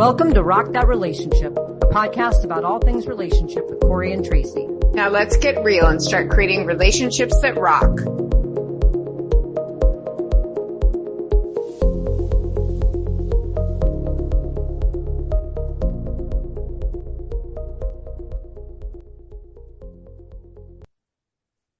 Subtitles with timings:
[0.00, 4.66] Welcome to Rock That Relationship, a podcast about all things relationship with Corey and Tracy.
[4.94, 7.98] Now let's get real and start creating relationships that rock.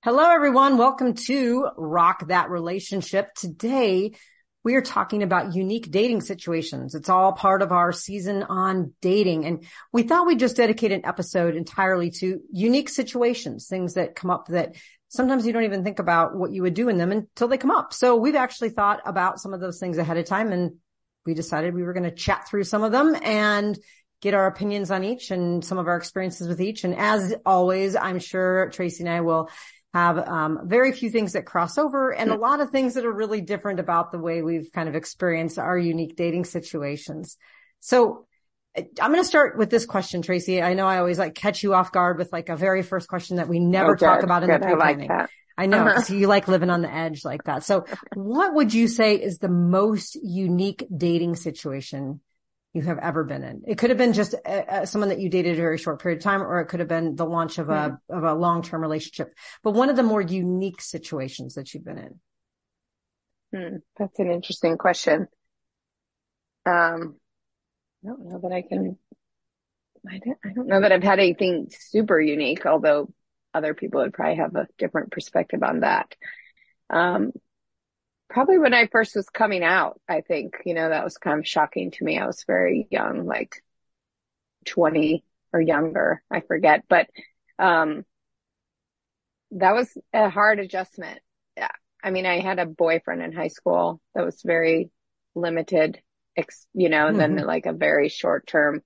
[0.03, 0.77] Hello, everyone.
[0.77, 3.33] Welcome to Rock That Relationship.
[3.33, 4.13] Today,
[4.63, 6.95] we are talking about unique dating situations.
[6.95, 9.47] It's all part of our season on dating.
[9.47, 14.31] And we thought we'd just dedicate an episode entirely to unique situations, things that come
[14.31, 14.77] up that
[15.09, 17.71] sometimes you don't even think about what you would do in them until they come
[17.71, 17.95] up.
[17.95, 20.73] So we've actually thought about some of those things ahead of time and
[21.25, 23.79] we decided we were going to chat through some of them and
[24.21, 26.85] get our opinions on each and some of our experiences with each.
[26.85, 29.49] And as always, I'm sure Tracy and I will
[29.93, 33.13] have um, very few things that cross over and a lot of things that are
[33.13, 37.37] really different about the way we've kind of experienced our unique dating situations.
[37.81, 38.27] So
[38.77, 40.63] I'm going to start with this question, Tracy.
[40.63, 43.39] I know I always like catch you off guard with like a very first question
[43.39, 44.63] that we never oh, talk about in good.
[44.63, 45.11] the pre-planning.
[45.11, 46.15] I, like I know uh-huh.
[46.15, 47.65] you like living on the edge like that.
[47.65, 47.85] So
[48.15, 52.21] what would you say is the most unique dating situation
[52.73, 53.63] you have ever been in.
[53.67, 56.19] It could have been just a, a, someone that you dated a very short period
[56.19, 58.17] of time, or it could have been the launch of a, hmm.
[58.17, 62.21] of a long-term relationship, but one of the more unique situations that you've been in.
[63.53, 63.77] Hmm.
[63.99, 65.27] That's an interesting question.
[66.65, 67.17] Um,
[68.05, 68.97] I don't know that I can,
[70.09, 73.13] I don't, I don't know that I've had anything super unique, although
[73.53, 76.15] other people would probably have a different perspective on that.
[76.89, 77.33] Um,
[78.31, 81.47] probably when I first was coming out, I think, you know, that was kind of
[81.47, 82.19] shocking to me.
[82.19, 83.63] I was very young, like
[84.67, 86.23] 20 or younger.
[86.31, 87.09] I forget, but,
[87.59, 88.05] um,
[89.51, 91.19] that was a hard adjustment.
[91.57, 91.73] Yeah.
[92.05, 94.91] I mean, I had a boyfriend in high school that was very
[95.35, 96.01] limited,
[96.37, 97.37] ex- you know, and mm-hmm.
[97.37, 98.81] then like a very short term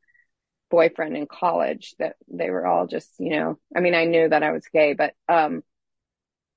[0.70, 4.42] boyfriend in college that they were all just, you know, I mean, I knew that
[4.42, 5.63] I was gay, but, um,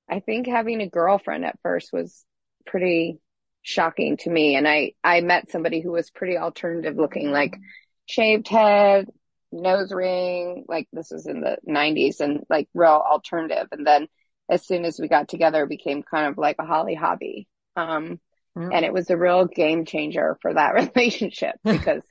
[0.09, 2.23] I think having a girlfriend at first was
[2.67, 3.19] pretty
[3.61, 4.55] shocking to me.
[4.55, 7.57] And I, I met somebody who was pretty alternative looking, like
[8.05, 9.09] shaved head,
[9.51, 13.67] nose ring, like this was in the nineties and like real alternative.
[13.72, 14.07] And then
[14.50, 17.47] as soon as we got together, it became kind of like a Holly Hobbie.
[17.75, 18.19] Um,
[18.57, 18.72] mm-hmm.
[18.72, 22.03] and it was a real game changer for that relationship because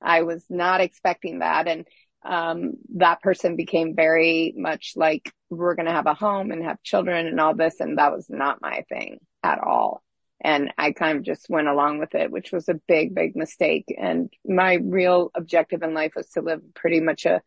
[0.00, 1.68] I was not expecting that.
[1.68, 1.86] And,
[2.24, 6.82] um, that person became very much like we're going to have a home and have
[6.82, 7.80] children and all this.
[7.80, 10.02] And that was not my thing at all.
[10.44, 13.94] And I kind of just went along with it, which was a big, big mistake.
[13.96, 17.42] And my real objective in life was to live pretty much a,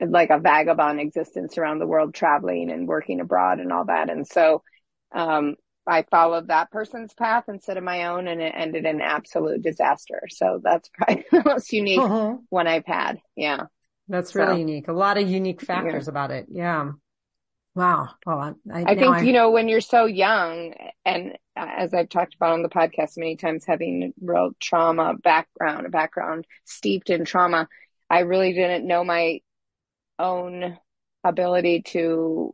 [0.00, 4.10] like a vagabond existence around the world, traveling and working abroad and all that.
[4.10, 4.62] And so,
[5.14, 5.54] um,
[5.88, 10.22] I followed that person's path instead of my own and it ended in absolute disaster.
[10.28, 12.36] So that's probably the most unique uh-huh.
[12.50, 13.18] one I've had.
[13.34, 13.64] Yeah.
[14.08, 14.88] That's really so, unique.
[14.88, 16.10] A lot of unique factors yeah.
[16.10, 16.46] about it.
[16.50, 16.92] Yeah.
[17.78, 18.08] Wow.
[18.26, 19.20] Well, I, I think, I...
[19.20, 20.74] you know, when you're so young
[21.04, 25.86] and uh, as I've talked about on the podcast many times, having real trauma background,
[25.86, 27.68] a background steeped in trauma,
[28.10, 29.42] I really didn't know my
[30.18, 30.76] own
[31.22, 32.52] ability to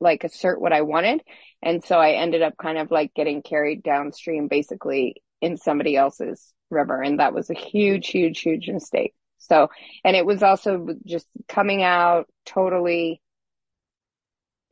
[0.00, 1.20] like assert what I wanted.
[1.62, 6.54] And so I ended up kind of like getting carried downstream basically in somebody else's
[6.70, 7.02] river.
[7.02, 9.12] And that was a huge, huge, huge mistake.
[9.36, 9.68] So,
[10.02, 13.20] and it was also just coming out totally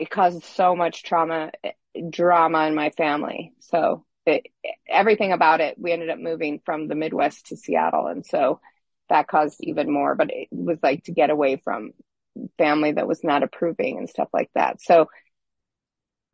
[0.02, 1.52] it caused so much trauma,
[2.10, 3.52] drama in my family.
[3.60, 4.48] So it,
[4.88, 8.08] everything about it, we ended up moving from the Midwest to Seattle.
[8.08, 8.60] And so
[9.08, 11.92] that caused even more, but it was like to get away from
[12.58, 14.82] family that was not approving and stuff like that.
[14.82, 15.06] So,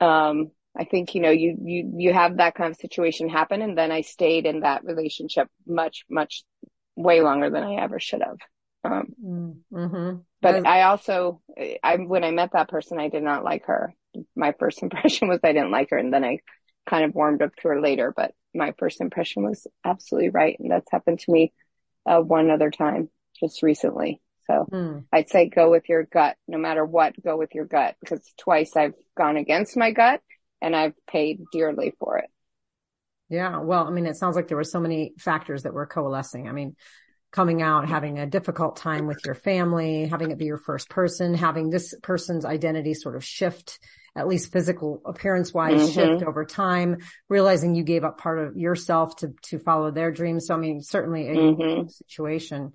[0.01, 3.61] um, I think, you know, you, you, you have that kind of situation happen.
[3.61, 6.43] And then I stayed in that relationship much, much
[6.97, 8.39] way longer than I ever should have.
[8.89, 10.17] Um, mm-hmm.
[10.41, 11.41] but I also,
[11.83, 13.95] I, when I met that person, I did not like her.
[14.35, 15.99] My first impression was I didn't like her.
[15.99, 16.39] And then I
[16.87, 20.57] kind of warmed up to her later, but my first impression was absolutely right.
[20.59, 21.53] And that's happened to me,
[22.07, 24.21] uh, one other time just recently.
[24.47, 25.05] So mm.
[25.13, 28.77] I'd say go with your gut, no matter what, go with your gut because twice
[28.77, 30.23] I've gone against my gut
[30.63, 32.31] and I've paid dearly for it.
[33.29, 33.59] Yeah.
[33.59, 36.49] Well, I mean, it sounds like there were so many factors that were coalescing.
[36.49, 36.77] I mean,
[37.31, 41.35] coming out, having a difficult time with your family, having it be your first person,
[41.35, 43.79] having this person's identity sort of shift,
[44.17, 45.93] at least physical appearance wise mm-hmm.
[45.93, 46.99] shift over time,
[47.29, 50.47] realizing you gave up part of yourself to, to follow their dreams.
[50.47, 51.89] So, I mean, certainly a mm-hmm.
[51.89, 52.73] situation.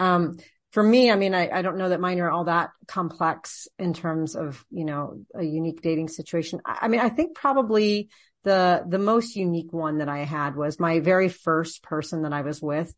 [0.00, 0.38] Um,
[0.72, 3.94] for me, I mean, I, I don't know that mine are all that complex in
[3.94, 6.60] terms of, you know, a unique dating situation.
[6.66, 8.08] I, I mean, I think probably
[8.42, 12.42] the, the most unique one that I had was my very first person that I
[12.42, 12.92] was with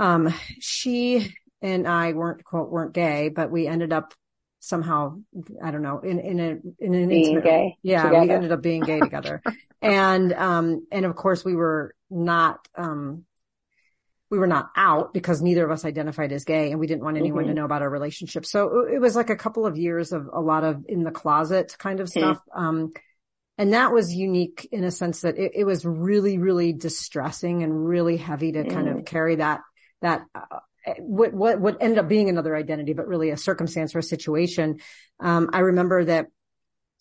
[0.00, 4.14] um, she and I weren't quote weren't gay, but we ended up
[4.60, 5.18] somehow
[5.62, 8.20] I don't know in in a in an Being intimate, gay yeah together.
[8.20, 9.42] we ended up being gay together,
[9.82, 13.24] and um and of course we were not um
[14.30, 17.16] we were not out because neither of us identified as gay and we didn't want
[17.16, 17.54] anyone to Mhm.
[17.54, 18.46] know about our relationship.
[18.46, 21.74] So it was like a couple of years of a lot of in the closet
[21.78, 22.38] kind of stuff.
[22.54, 22.92] Um,
[23.58, 27.86] and that was unique in a sense that it, it was really, really distressing and
[27.86, 28.98] really heavy to kind Mm.
[29.00, 29.60] of carry that,
[30.02, 30.60] that, uh,
[30.98, 34.80] what, what, what ended up being another identity, but really a circumstance or a situation.
[35.20, 36.26] Um, I remember that,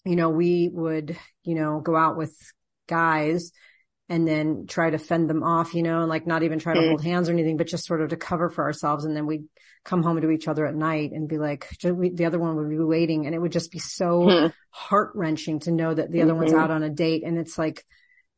[0.05, 2.35] you know, we would, you know, go out with
[2.87, 3.51] guys
[4.09, 6.81] and then try to fend them off, you know, and like not even try to
[6.81, 6.87] Mm.
[6.87, 9.05] hold hands or anything, but just sort of to cover for ourselves.
[9.05, 9.45] And then we'd
[9.85, 12.79] come home to each other at night and be like, the other one would be
[12.79, 14.47] waiting and it would just be so Hmm.
[14.71, 16.59] heart wrenching to know that the other one's Mhm.
[16.59, 17.23] out on a date.
[17.23, 17.85] And it's like,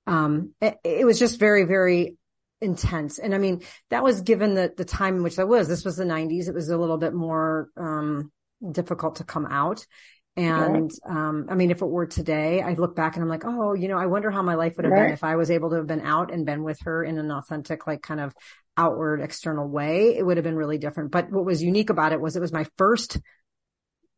[0.08, 2.18] um, it, it was just very, very
[2.62, 3.20] intense.
[3.20, 5.98] And I mean, that was given the, the time in which that was, this was
[5.98, 6.48] the nineties.
[6.48, 8.32] It was a little bit more, um,
[8.72, 9.86] difficult to come out.
[10.38, 13.74] And, um, I mean, if it were today, I look back and I'm like, oh,
[13.74, 15.76] you know, I wonder how my life would have been if I was able to
[15.78, 18.34] have been out and been with her in an authentic, like kind of
[18.78, 20.16] outward external way.
[20.16, 21.12] It would have been really different.
[21.12, 23.20] But what was unique about it was it was my first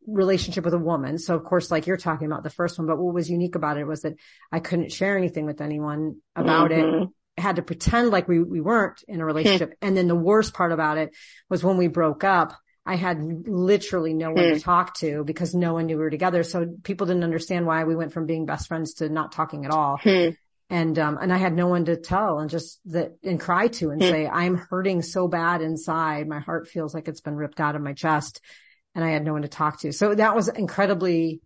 [0.06, 1.18] relationship with a woman.
[1.18, 3.80] So of course, like you're talking about the first one, but what was unique about
[3.80, 4.14] it was that
[4.52, 7.10] I couldn't share anything with anyone about it.
[7.38, 9.76] Had to pretend like we, we weren't in a relationship.
[9.82, 11.16] and then the worst part about it
[11.50, 12.54] was when we broke up,
[12.86, 16.44] I had literally no one to talk to because no one knew we were together.
[16.44, 19.72] So people didn't understand why we went from being best friends to not talking at
[19.72, 19.98] all.
[20.02, 20.30] Hmm.
[20.70, 23.92] And, um, and I had no one to tell and just that and cry to
[23.92, 24.10] and Hmm.
[24.10, 26.28] say, I'm hurting so bad inside.
[26.28, 28.42] My heart feels like it's been ripped out of my chest
[28.96, 29.92] and I had no one to talk to.
[29.94, 31.42] So that was incredibly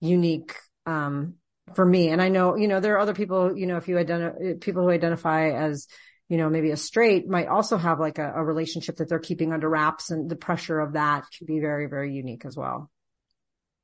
[0.00, 0.54] unique,
[0.84, 1.34] um,
[1.74, 2.08] for me.
[2.08, 4.82] And I know, you know, there are other people, you know, if you identify people
[4.82, 5.86] who identify as,
[6.28, 9.52] you know, maybe a straight might also have like a, a relationship that they're keeping
[9.52, 12.90] under wraps and the pressure of that can be very, very unique as well.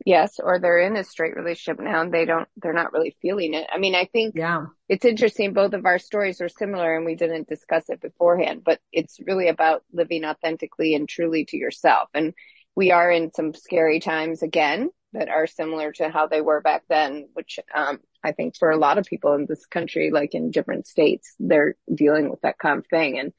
[0.05, 3.55] Yes, or they're in a straight relationship now and they don't, they're not really feeling
[3.55, 3.67] it.
[3.71, 4.67] I mean, I think Yeah.
[4.89, 5.53] it's interesting.
[5.53, 9.49] Both of our stories are similar and we didn't discuss it beforehand, but it's really
[9.49, 12.09] about living authentically and truly to yourself.
[12.15, 12.33] And
[12.77, 16.85] we are in some scary times again that are similar to how they were back
[16.89, 20.51] then, which, um, I think for a lot of people in this country, like in
[20.51, 23.19] different states, they're dealing with that kind of thing.
[23.19, 23.33] And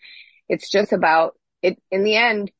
[0.47, 1.81] it's just about it.
[1.91, 2.51] In the end,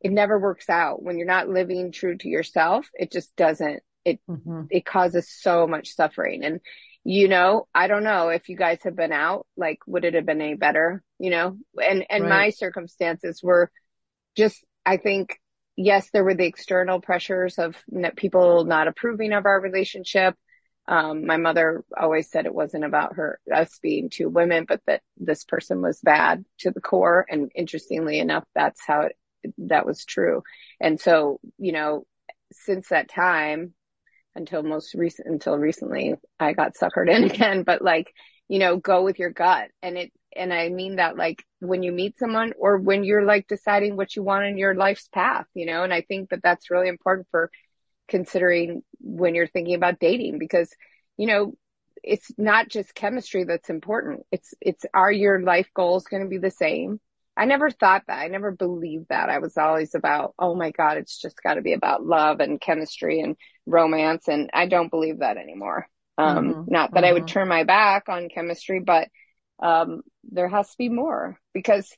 [0.00, 2.88] it never works out when you're not living true to yourself.
[2.94, 6.44] It just doesn't, it hmm it causes so much suffering.
[6.44, 6.60] And,
[7.04, 10.26] you know, I don't know if you guys have been out, like, would it have
[10.26, 11.02] been any better?
[11.18, 12.28] You know, and, and Right.
[12.28, 13.70] my circumstances were
[14.36, 15.38] just, I think,
[15.76, 17.76] yes, there were the external pressures of
[18.16, 20.34] people not approving of our relationship.
[20.88, 25.02] Um, my mother always said it wasn't about her, us being two women, but that
[25.16, 27.26] this person was bad to the core.
[27.28, 29.16] And interestingly enough, that's how it,
[29.58, 30.42] that was true.
[30.80, 32.06] And so, you know,
[32.52, 33.74] since that time,
[34.36, 38.12] until most recent until recently I got suckered in again but like
[38.48, 41.92] you know go with your gut and it and I mean that like when you
[41.92, 45.66] meet someone or when you're like deciding what you want in your life's path you
[45.66, 47.50] know and I think that that's really important for
[48.08, 50.70] considering when you're thinking about dating because
[51.16, 51.54] you know
[52.02, 56.38] it's not just chemistry that's important it's it's are your life goals going to be
[56.38, 57.00] the same
[57.38, 58.18] I never thought that.
[58.18, 59.28] I never believed that.
[59.28, 62.58] I was always about, oh my God, it's just got to be about love and
[62.58, 64.26] chemistry and romance.
[64.28, 65.86] And I don't believe that anymore.
[66.16, 67.26] Um, Mhm, not that I would mhm.
[67.26, 69.08] turn my back on chemistry, but,
[69.60, 71.90] um, there has to be more because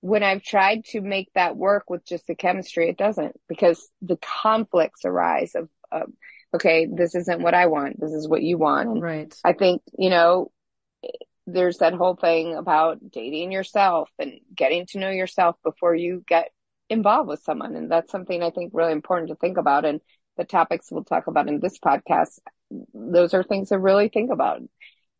[0.00, 4.18] when I've tried to make that work with just the chemistry, it doesn't because the
[4.42, 6.10] conflicts arise of, of
[6.54, 8.00] okay, this isn't what I want.
[8.00, 9.00] This is what you want.
[9.00, 9.34] Right.
[9.44, 10.50] I think, you know,
[11.46, 16.50] there's that whole thing about dating yourself and getting to know yourself before you get
[16.88, 17.74] involved with someone.
[17.74, 19.84] And that's something I think really important to think about.
[19.84, 20.00] And
[20.36, 22.38] the topics we'll talk about in this podcast,
[22.94, 24.62] those are things to really think about.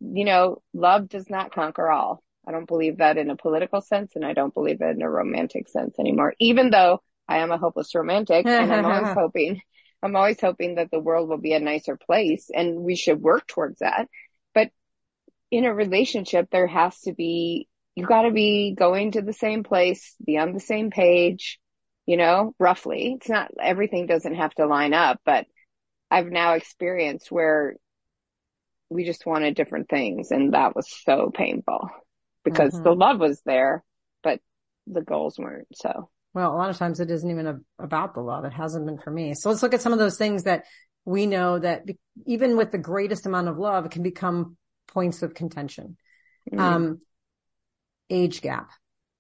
[0.02, 2.22] You know, love does not conquer all.
[2.46, 5.10] I don't believe that in a political sense and I don't believe it in a
[5.10, 9.62] romantic sense anymore, even though I am a hopeless romantic and I'm always hoping,
[10.02, 13.46] I'm always hoping that the world will be a nicer place and we should work
[13.46, 14.08] towards that.
[14.54, 14.70] But
[15.50, 19.62] in a relationship, there has to be, you got to be going to the same
[19.62, 21.60] place, be on the same page,
[22.06, 23.14] you know, roughly.
[23.16, 25.46] It's not, everything doesn't have to line up, but
[26.10, 27.76] I've now experienced where
[28.92, 30.30] we just wanted different things.
[30.30, 31.90] And that was so painful
[32.44, 32.84] because Mhm.
[32.84, 33.84] the love was there,
[34.22, 34.40] but
[34.86, 35.68] the goals weren't.
[35.74, 38.44] So, Well, a lot of times it isn't even a, about the love.
[38.44, 39.34] It hasn't been for me.
[39.34, 40.64] So let's look at some of those things that
[41.04, 44.56] we know that be, even with the greatest amount of love, it can become
[44.88, 45.96] points of contention.
[46.50, 47.00] mm, Um,
[48.10, 48.70] age gap.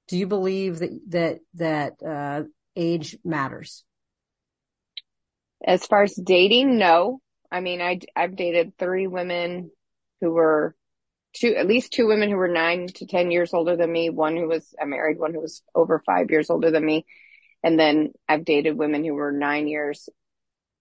[0.08, 2.44] Do you believe that, that, that, uh,
[2.76, 3.84] age matters?
[5.64, 7.20] As far as dating, no.
[7.52, 9.70] I mean, I, I've dated three women
[10.20, 10.74] who were
[11.34, 14.08] two, at least two women who were nine to 10 years older than me.
[14.08, 17.04] One who was, I married one who was over five years older than me.
[17.62, 20.08] And then I've dated women who were nine years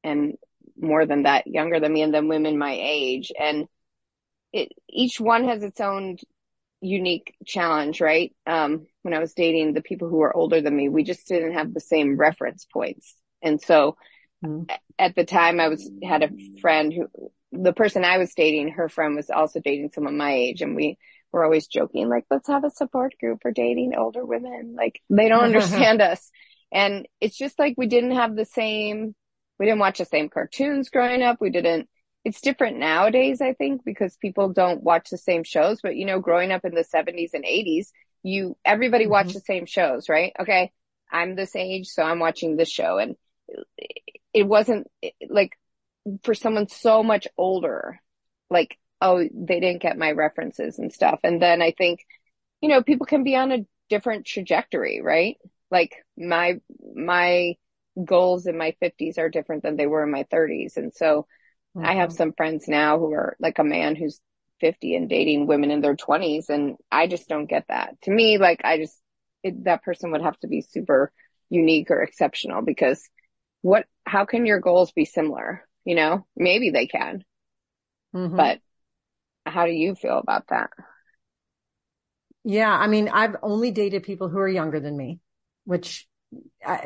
[0.04, 0.38] and
[0.80, 3.34] more than that younger than me and then women my age.
[3.38, 3.68] And
[4.54, 6.18] it, each one has its own
[6.80, 8.34] unique challenge, right?
[8.48, 11.54] Um, when I was dating the people who were older than me, we just didn't
[11.54, 13.14] have the same reference points.
[13.44, 13.98] And so
[14.44, 14.64] mm-hmm.
[15.00, 16.30] at the time I was, had a
[16.60, 17.08] friend who,
[17.52, 20.98] the person I was dating, her friend was also dating someone my age and we
[21.32, 24.76] were always joking, like, let's have a support group for dating older women.
[24.78, 26.30] Like they don't understand us.
[26.72, 29.16] And it's just like we didn't have the same,
[29.60, 31.38] we didn't watch the same cartoons growing up.
[31.42, 31.90] We didn't,
[32.24, 35.80] it's different nowadays, I think, because people don't watch the same shows.
[35.82, 37.88] But you know, growing up in the 70s and 80s,
[38.24, 39.12] you, everybody mm-hmm.
[39.12, 40.34] watched the same shows, right?
[40.40, 40.72] Okay.
[41.12, 42.98] I'm this age, so I'm watching this show.
[42.98, 43.16] And
[44.34, 44.88] it wasn't
[45.30, 45.52] like
[46.24, 48.00] for someone so much older,
[48.50, 51.20] like, oh, they didn't get my references and stuff.
[51.24, 52.06] And then I think,
[52.62, 55.38] you know, people can be on a different trajectory, right?
[55.70, 56.60] Like my,
[56.96, 57.56] my
[58.04, 60.78] goals in my fifties are different than they were in my thirties.
[60.78, 61.28] And so
[61.76, 61.86] mm-hmm.
[61.86, 62.18] I have mm-hmm.
[62.18, 64.20] some friends now who are like a man who's
[64.60, 66.50] 50 and dating women in their twenties.
[66.50, 68.00] And I just don't get that.
[68.04, 68.98] To me, like I just,
[69.44, 71.12] it, that person would have to be super
[71.50, 73.02] unique or exceptional because
[73.62, 75.66] what, how can your goals be similar?
[75.86, 77.24] You know, maybe they can,
[78.14, 78.36] mm-hmm.
[78.36, 78.60] but
[79.46, 80.70] how do you feel about that?
[82.44, 82.76] Yeah.
[82.78, 85.20] I mean, I've only dated people who are younger than me,
[85.64, 86.08] which,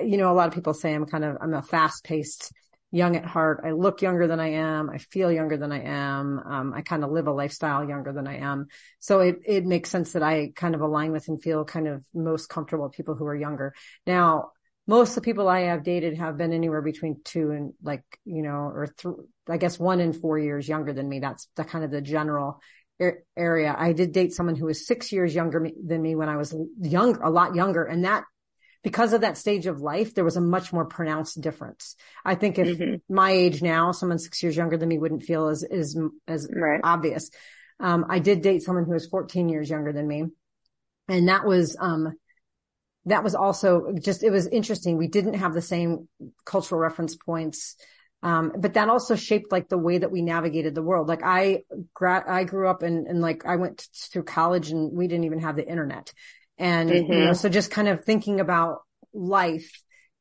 [0.04, 2.54] you know, a lot of people say I'm kind of, I'm a fast paced
[2.92, 3.62] young at heart.
[3.66, 4.92] I look younger than I am.
[4.92, 6.40] I feel younger than I am.
[6.40, 8.68] Um, I kind of live a lifestyle younger than I am.
[9.00, 12.06] So it, it makes sense that I kind of align with and feel kind of
[12.14, 13.74] most comfortable with people who are younger.
[14.06, 14.52] Now,
[14.88, 18.44] most of the people I have dated have been anywhere between two and like, you
[18.44, 19.16] know, or th-
[19.50, 21.20] I guess one and four years younger than me.
[21.20, 22.62] That's the kind of the general
[23.02, 23.76] er- area.
[23.78, 26.56] I did date someone who was six years younger me- than me when I was
[26.80, 27.84] young, a lot younger.
[27.84, 28.26] And that,
[28.84, 31.96] because of that stage of life, there was a much more pronounced difference.
[32.24, 33.14] I think if mm-hmm.
[33.14, 36.82] my age now, someone six years younger than me wouldn't feel as, as, as right.
[36.84, 37.32] obvious.
[37.80, 40.26] Um, I did date someone who was 14 years younger than me.
[41.08, 42.14] And that was, um,
[43.06, 44.98] that was also just, it was interesting.
[44.98, 46.08] We didn't have the same
[46.46, 47.76] cultural reference points.
[48.24, 51.08] Um, but that also shaped like the way that we navigated the world.
[51.08, 55.08] Like I, gra- I grew up and, and like I went through college and we
[55.08, 56.12] didn't even have the internet.
[56.58, 57.14] And, mm-hmm.
[57.14, 58.80] you know, so just kind of thinking about
[59.14, 59.70] life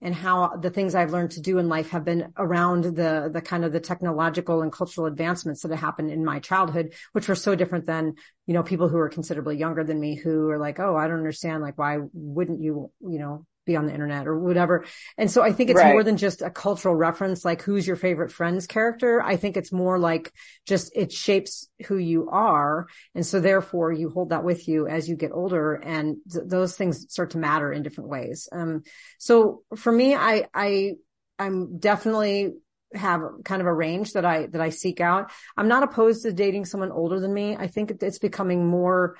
[0.02, 3.40] and how the things I've learned to do in life have been around the, the
[3.40, 7.34] kind of the technological and cultural advancements that have happened in my childhood, which were
[7.34, 8.14] so different than,
[8.46, 11.18] you know, people who are considerably younger than me who are like, Oh, I don't
[11.18, 11.62] understand.
[11.62, 14.84] Like, why wouldn't you, you know, be on the internet or whatever.
[15.16, 15.92] And so I think it's right.
[15.92, 19.22] more than just a cultural reference, like who's your favorite friend's character.
[19.22, 20.32] I think it's more like
[20.66, 22.86] just it shapes who you are.
[23.14, 26.76] And so therefore you hold that with you as you get older and th- those
[26.76, 28.48] things start to matter in different ways.
[28.52, 28.82] Um,
[29.18, 30.92] so for me, I, I,
[31.38, 32.52] I'm definitely
[32.94, 35.32] have kind of a range that I, that I seek out.
[35.56, 37.56] I'm not opposed to dating someone older than me.
[37.56, 39.16] I think it's becoming more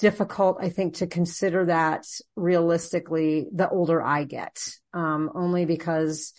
[0.00, 4.58] difficult, I think, to consider that realistically the older I get,
[4.92, 6.32] um, only because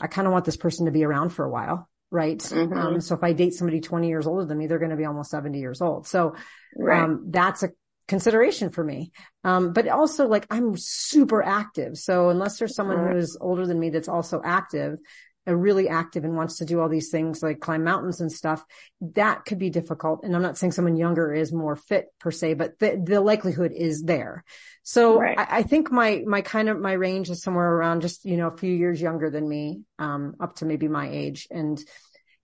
[0.00, 1.88] I kind of want this person to be around for a while.
[2.10, 2.38] Right.
[2.38, 2.78] Mm-hmm.
[2.78, 5.06] Um, so if I date somebody 20 years older than me, they're going to be
[5.06, 6.06] almost 70 years old.
[6.06, 6.34] So,
[6.76, 7.02] right.
[7.02, 7.70] um, that's a
[8.06, 9.12] consideration for me.
[9.44, 11.96] Um, but also like I'm super active.
[11.96, 13.14] So unless there's someone mm-hmm.
[13.14, 14.98] who's older than me that's also active,
[15.46, 18.64] really active and wants to do all these things like climb mountains and stuff,
[19.00, 20.20] that could be difficult.
[20.22, 23.72] And I'm not saying someone younger is more fit per se, but the, the likelihood
[23.72, 24.44] is there.
[24.84, 25.38] So right.
[25.38, 28.48] I, I, think my, my kind of, my range is somewhere around just, you know,
[28.48, 31.48] a few years younger than me, um, up to maybe my age.
[31.50, 31.82] And,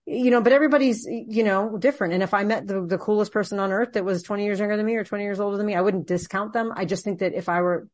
[0.05, 2.13] you know, but everybody's, you know, different.
[2.13, 4.75] And if I met the, the coolest person on earth that was 20 years younger
[4.75, 6.73] than me or 20 years older than me, I wouldn't discount them.
[6.75, 7.87] I just think that if I were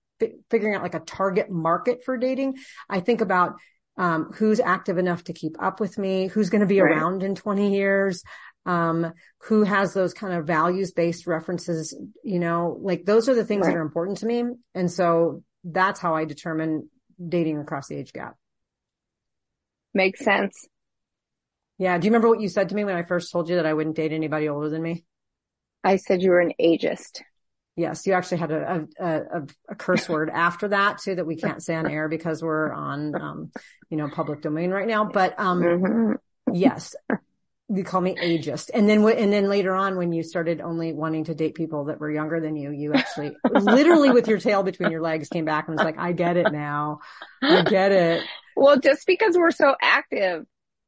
[0.50, 2.58] figuring out like a target market for dating,
[2.90, 3.56] I think about
[3.98, 6.92] um, who's active enough to keep up with me, who's going to be right.
[6.92, 8.24] around in 20 years,
[8.66, 13.46] um, who has those kind of values based references, you know, like those are the
[13.46, 13.74] things right.
[13.74, 14.44] that are important to me.
[14.74, 16.90] And so that's how I determine
[17.26, 18.36] dating across the age gap.
[19.94, 20.68] Makes sense.
[21.78, 21.98] Yeah.
[21.98, 23.74] Do you remember what you said to me when I first told you that I
[23.74, 25.06] wouldn't date anybody older than me?
[25.84, 27.22] I said you were an ageist.
[27.76, 29.22] Yes, you actually had a, a,
[29.70, 33.16] a, curse word after that too that we can't say on air because we're on,
[33.16, 33.52] um,
[33.90, 35.06] you know, public domain right now.
[35.06, 36.54] But um, mm-hmm.
[36.54, 36.96] yes,
[37.68, 38.70] you call me ageist.
[38.74, 42.00] And then, and then later on, when you started only wanting to date people that
[42.00, 45.68] were younger than you, you actually literally with your tail between your legs came back
[45.68, 47.00] and was like, I get it now.
[47.42, 48.24] I get it.
[48.56, 50.46] Well, just because we're so active,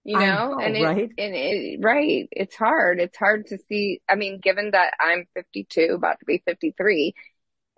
[0.08, 1.12] you know, know and it, right?
[1.18, 2.30] and it, right.
[2.32, 3.02] It's hard.
[3.02, 4.02] It's hard to see.
[4.08, 7.14] I mean, given that I'm 52, about to be 53,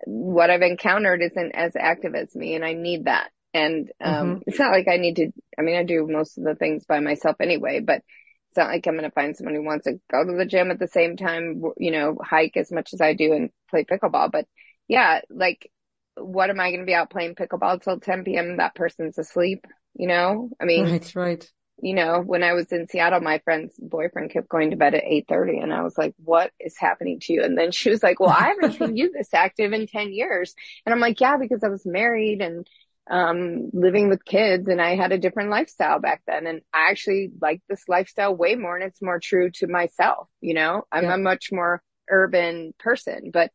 [0.05, 3.31] what I've encountered isn't as active as me and I need that.
[3.51, 4.41] And, um, mm-hmm.
[4.45, 6.99] it's not like I need to, I mean, I do most of the things by
[6.99, 8.03] myself anyway, but
[8.49, 10.69] it's not like I'm going to find someone who wants to go to the gym
[10.69, 14.31] at the same time, you know, hike as much as I do and play pickleball.
[14.31, 14.45] But
[14.87, 15.67] yeah, like,
[16.15, 18.57] what am I going to be out playing pickleball till 10 p.m.
[18.57, 20.51] That person's asleep, you know?
[20.61, 21.43] I mean, that's right.
[21.81, 25.03] You know, when I was in Seattle, my friend's boyfriend kept going to bed at
[25.03, 27.43] 8.30 and I was like, what is happening to you?
[27.43, 30.55] And then she was like, well, I haven't seen you this active in 10 years.
[30.85, 32.67] And I'm like, yeah, because I was married and
[33.09, 36.47] um, living with kids and I had a different lifestyle back then.
[36.47, 40.27] And I actually like this lifestyle way more and it's more true to myself.
[40.41, 41.15] You know, I'm yeah.
[41.15, 43.51] a much more urban person, but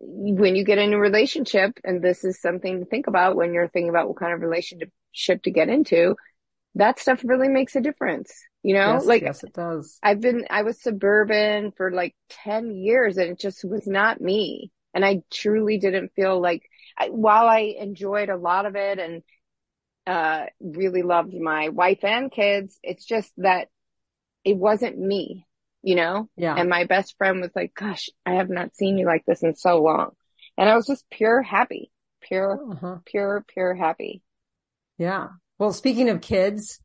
[0.00, 3.68] when you get in a relationship, and this is something to think about when you're
[3.68, 4.90] thinking about what kind of relationship
[5.42, 6.16] to get into,
[6.74, 8.32] that stuff really makes a difference.
[8.62, 9.98] You know, yes, like yes, it does.
[10.02, 14.70] I've been, I was suburban for like 10 years and it just was not me.
[14.92, 16.62] And I truly didn't feel like
[17.08, 19.22] while I enjoyed a lot of it and
[20.06, 23.68] uh, really loved my wife and kids, it's just that
[24.44, 25.46] it wasn't me,
[25.82, 26.28] you know?
[26.36, 26.54] Yeah.
[26.56, 29.54] And my best friend was like, gosh, I have not seen you like this in
[29.54, 30.10] so long.
[30.58, 32.96] And I was just pure happy, pure, uh-huh.
[33.06, 34.22] pure, pure happy.
[34.98, 35.28] Yeah.
[35.60, 36.80] Well, speaking of kids,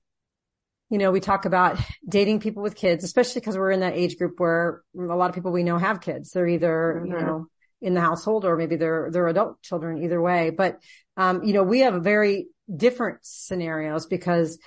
[0.89, 4.17] you know, we talk about dating people with kids, especially because we're in that age
[4.17, 6.31] group where a lot of people we know have kids.
[6.31, 7.11] They're either, mm-hmm.
[7.13, 7.47] you know,
[7.81, 10.49] in the household or maybe they're, they're adult children either way.
[10.49, 10.81] But,
[11.15, 14.59] um, you know, we have very different scenarios because,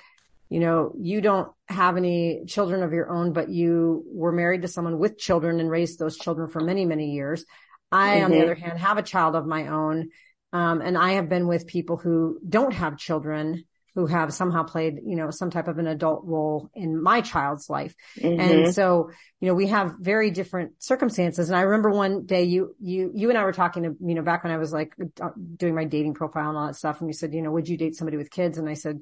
[0.49, 4.67] you know, you don't have any children of your own, but you were married to
[4.67, 7.45] someone with children and raised those children for many, many years.
[7.91, 8.25] I, mm-hmm.
[8.25, 8.43] on the mm-hmm.
[8.43, 10.09] other hand, have a child of my own.
[10.51, 14.99] Um, and I have been with people who don't have children who have somehow played,
[15.05, 17.95] you know, some type of an adult role in my child's life.
[18.17, 18.39] Mm-hmm.
[18.39, 21.49] And so, you know, we have very different circumstances.
[21.49, 24.21] And I remember one day you, you, you and I were talking to, you know,
[24.21, 26.99] back when I was like uh, doing my dating profile and all that stuff.
[27.01, 28.57] And you said, you know, would you date somebody with kids?
[28.57, 28.99] And I said,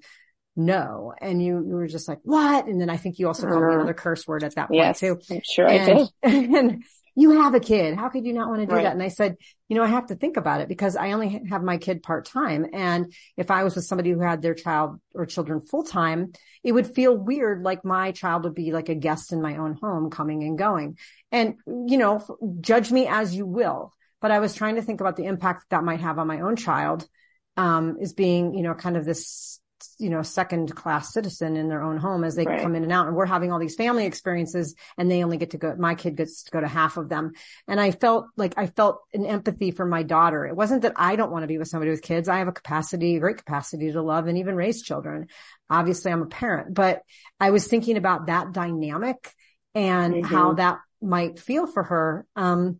[0.55, 1.13] no.
[1.21, 2.65] And you, you were just like, what?
[2.65, 3.75] And then I think you also called me uh-huh.
[3.75, 5.19] another curse word at that point yes, too.
[5.29, 6.55] I'm sure and, I did.
[6.55, 6.83] And,
[7.19, 7.97] you have a kid.
[7.97, 8.83] How could you not want to do right.
[8.83, 8.93] that?
[8.93, 11.63] And I said, you know, I have to think about it because I only have
[11.63, 12.67] my kid part time.
[12.71, 16.73] And if I was with somebody who had their child or children full time, it
[16.73, 17.63] would feel weird.
[17.63, 20.99] Like my child would be like a guest in my own home coming and going.
[21.31, 22.23] And, you know,
[22.61, 23.93] judge me as you will.
[24.21, 26.55] But I was trying to think about the impact that might have on my own
[26.55, 27.07] child,
[27.55, 29.59] um, is being, you know, kind of this
[29.97, 32.61] you know, second class citizen in their own home as they right.
[32.61, 33.07] come in and out.
[33.07, 36.15] And we're having all these family experiences and they only get to go, my kid
[36.15, 37.33] gets to go to half of them.
[37.67, 40.45] And I felt like I felt an empathy for my daughter.
[40.45, 42.29] It wasn't that I don't want to be with somebody with kids.
[42.29, 45.27] I have a capacity, great capacity to love and even raise children.
[45.69, 47.01] Obviously I'm a parent, but
[47.39, 49.33] I was thinking about that dynamic
[49.75, 50.25] and mm-hmm.
[50.25, 52.25] how that might feel for her.
[52.35, 52.79] Um,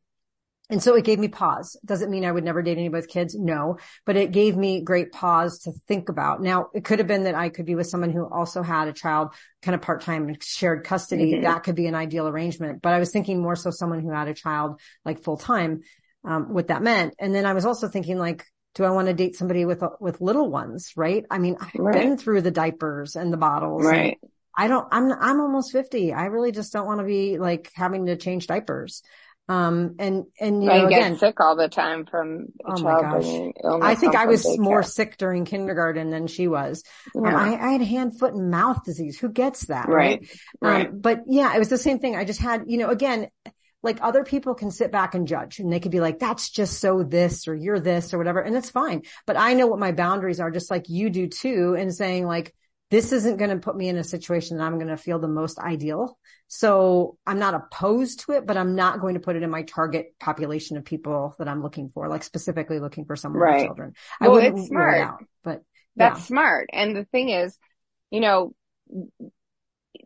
[0.70, 1.78] and so it gave me pause.
[1.86, 3.36] Doesn't mean I would never date anybody with kids.
[3.36, 6.42] No, but it gave me great pause to think about.
[6.42, 8.94] Now it could have been that I could be with someone who also had a
[8.94, 9.30] child
[9.62, 11.34] kind of part-time and shared custody.
[11.34, 11.44] Mm-hmm.
[11.44, 14.28] That could be an ideal arrangement, but I was thinking more so someone who had
[14.28, 15.82] a child like full time,
[16.26, 17.14] um, what that meant.
[17.18, 20.20] And then I was also thinking like, do I want to date somebody with, with
[20.22, 20.92] little ones?
[20.98, 21.26] Right.
[21.32, 21.94] I mean, I've right.
[21.94, 23.86] been through the diapers and the bottles.
[23.86, 24.20] Right.
[24.56, 26.14] I don't, I'm, I'm almost 50.
[26.14, 29.02] I really just don't want to be like having to change diapers.
[29.50, 33.82] Um, and, and, you know, again, sick all the time from oh my gosh.
[33.82, 36.84] I think I was more sick during kindergarten than she was.
[37.16, 37.30] Yeah.
[37.30, 39.18] Um, I, I, had hand, foot and mouth disease.
[39.20, 39.88] Who gets that?
[39.88, 40.28] Right.
[40.62, 40.72] Right.
[40.72, 40.88] right.
[40.90, 42.16] Um, but yeah, it was the same thing.
[42.18, 43.30] I just had, you know, again,
[43.84, 46.80] like other people can sit back and judge and they could be like, that's just
[46.80, 48.42] so this or you're this or whatever.
[48.42, 49.04] And it's fine.
[49.26, 51.76] But I know what my boundaries are just like you do too.
[51.78, 52.54] And saying like,
[52.90, 55.28] this isn't going to put me in a situation that I'm going to feel the
[55.28, 56.18] most ideal.
[56.48, 59.64] So I'm not opposed to it, but I'm not going to put it in my
[59.64, 63.58] target population of people that I'm looking for, like specifically looking for someone right.
[63.58, 63.94] with children.
[64.22, 64.98] Well, I wouldn't it's smart.
[65.00, 65.64] Out, but
[65.98, 66.70] that's smart.
[66.72, 67.58] And the thing is,
[68.10, 68.54] you know,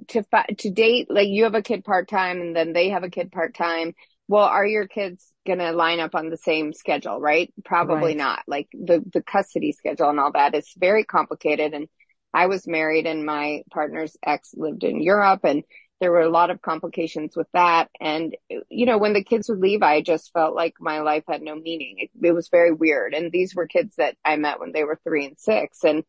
[0.08, 0.24] to
[0.58, 3.32] to date, like you have a kid part time and then they have a kid
[3.32, 3.94] part time.
[4.28, 7.54] Well, are your kids going to line up on the same schedule, right?
[7.66, 8.18] Probably right.
[8.18, 8.40] not.
[8.48, 11.74] Like the, the custody schedule and all that is very complicated.
[11.74, 11.88] And
[12.34, 15.64] I was married and my partner's ex lived in Europe and
[16.00, 17.90] there were a lot of complications with that.
[18.00, 18.36] And,
[18.70, 21.56] you know, when the kids would leave, I just felt like my life had no
[21.56, 21.98] meaning.
[22.00, 23.14] It, it was very weird.
[23.14, 25.84] And these were kids that I met when they were three and six.
[25.84, 26.04] And,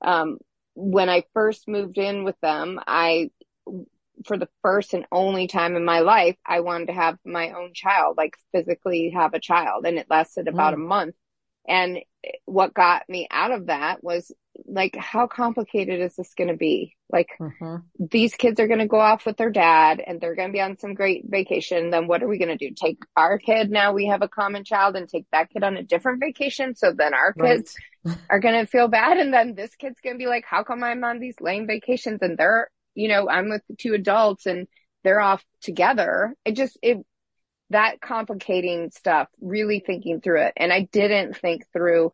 [0.00, 0.38] um,
[0.74, 3.30] when I first moved in with them, I
[4.26, 7.74] for the first and only time in my life, I wanted to have my own
[7.74, 9.86] child, like physically have a child.
[9.86, 10.76] And it lasted about mm.
[10.76, 11.14] a month.
[11.68, 11.98] And
[12.44, 14.32] what got me out of that was
[14.66, 16.96] like, how complicated is this going to be?
[17.10, 17.76] Like, mm-hmm.
[17.98, 20.60] these kids are going to go off with their dad and they're going to be
[20.60, 21.90] on some great vacation.
[21.90, 22.74] Then what are we going to do?
[22.74, 25.82] Take our kid now we have a common child and take that kid on a
[25.82, 26.74] different vacation.
[26.74, 28.16] So then our kids right.
[28.30, 29.18] are going to feel bad.
[29.18, 32.20] And then this kid's going to be like, how come I'm on these lame vacations
[32.22, 34.66] and they're you know, I'm with two adults and
[35.02, 36.34] they're off together.
[36.44, 37.04] It just, it,
[37.70, 40.54] that complicating stuff, really thinking through it.
[40.56, 42.12] And I didn't think through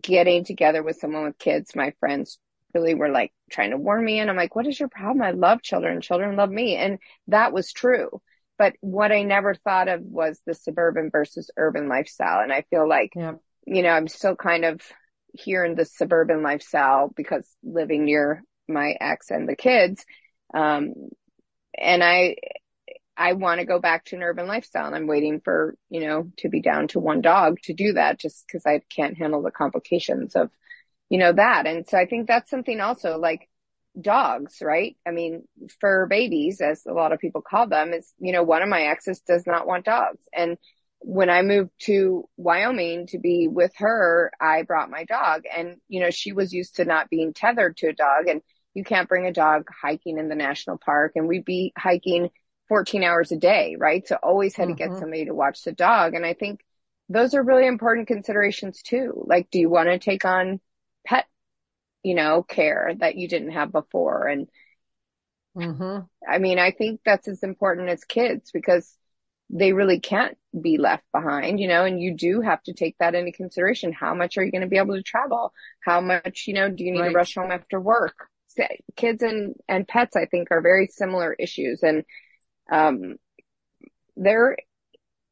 [0.00, 1.74] getting together with someone with kids.
[1.74, 2.38] My friends
[2.74, 4.20] really were like trying to warn me.
[4.20, 5.22] And I'm like, what is your problem?
[5.22, 6.00] I love children.
[6.00, 6.76] Children love me.
[6.76, 6.98] And
[7.28, 8.20] that was true.
[8.58, 12.40] But what I never thought of was the suburban versus urban lifestyle.
[12.40, 13.34] And I feel like, yeah.
[13.66, 14.80] you know, I'm still kind of
[15.32, 20.04] here in the suburban lifestyle because living near my ex and the kids.
[20.52, 20.94] Um,
[21.76, 22.36] and I,
[23.18, 26.30] I want to go back to an urban lifestyle and I'm waiting for, you know,
[26.38, 29.50] to be down to one dog to do that just because I can't handle the
[29.50, 30.50] complications of,
[31.10, 31.66] you know, that.
[31.66, 33.48] And so I think that's something also like
[34.00, 34.96] dogs, right?
[35.04, 35.48] I mean,
[35.80, 38.82] fur babies, as a lot of people call them, is, you know, one of my
[38.82, 40.22] exes does not want dogs.
[40.32, 40.56] And
[41.00, 46.00] when I moved to Wyoming to be with her, I brought my dog and, you
[46.00, 48.42] know, she was used to not being tethered to a dog and
[48.74, 52.30] you can't bring a dog hiking in the national park and we'd be hiking
[52.68, 54.06] 14 hours a day, right?
[54.06, 54.72] So always had mm-hmm.
[54.72, 54.98] to get mm-hmm.
[55.00, 56.14] somebody to watch the dog.
[56.14, 56.60] And I think
[57.08, 59.24] those are really important considerations too.
[59.26, 60.60] Like, do you want to take on
[61.06, 61.26] pet,
[62.02, 64.26] you know, care that you didn't have before?
[64.26, 64.48] And
[65.56, 66.00] mm-hmm.
[66.28, 68.94] I mean, I think that's as important as kids because
[69.50, 73.14] they really can't be left behind, you know, and you do have to take that
[73.14, 73.94] into consideration.
[73.94, 75.54] How much are you going to be able to travel?
[75.82, 77.08] How much, you know, do you need right.
[77.08, 78.28] to rush home after work?
[78.96, 81.84] kids and, and pets, I think are very similar issues.
[81.84, 82.04] And,
[82.70, 83.16] um,
[84.16, 84.56] they're,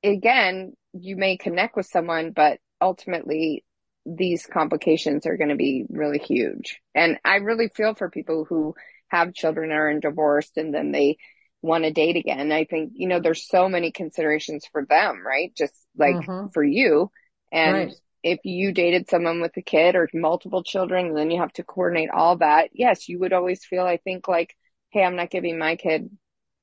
[0.03, 3.65] again, you may connect with someone, but ultimately
[4.05, 6.81] these complications are going to be really huge.
[6.95, 8.75] And I really feel for people who
[9.09, 11.17] have children or are divorced and then they
[11.63, 12.53] want to date again.
[12.53, 15.53] I think, you know, there's so many considerations for them, right?
[15.57, 16.49] Just like mm-hmm.
[16.53, 17.11] for you.
[17.51, 17.95] And right
[18.27, 21.63] if you dated someone with a kid or multiple children and then you have to
[21.63, 24.57] coordinate all that, yes, you would always feel, I think, like,
[24.91, 26.11] hey, I'm not giving my kid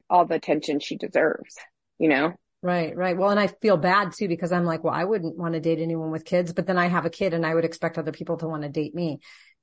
[0.09, 1.55] all the attention she deserves,
[1.99, 2.33] you know?
[2.61, 3.17] Right, right.
[3.17, 5.79] Well, and I feel bad too because I'm like, well, I wouldn't want to date
[5.79, 8.37] anyone with kids, but then I have a kid and I would expect other people
[8.37, 9.19] to want to date me.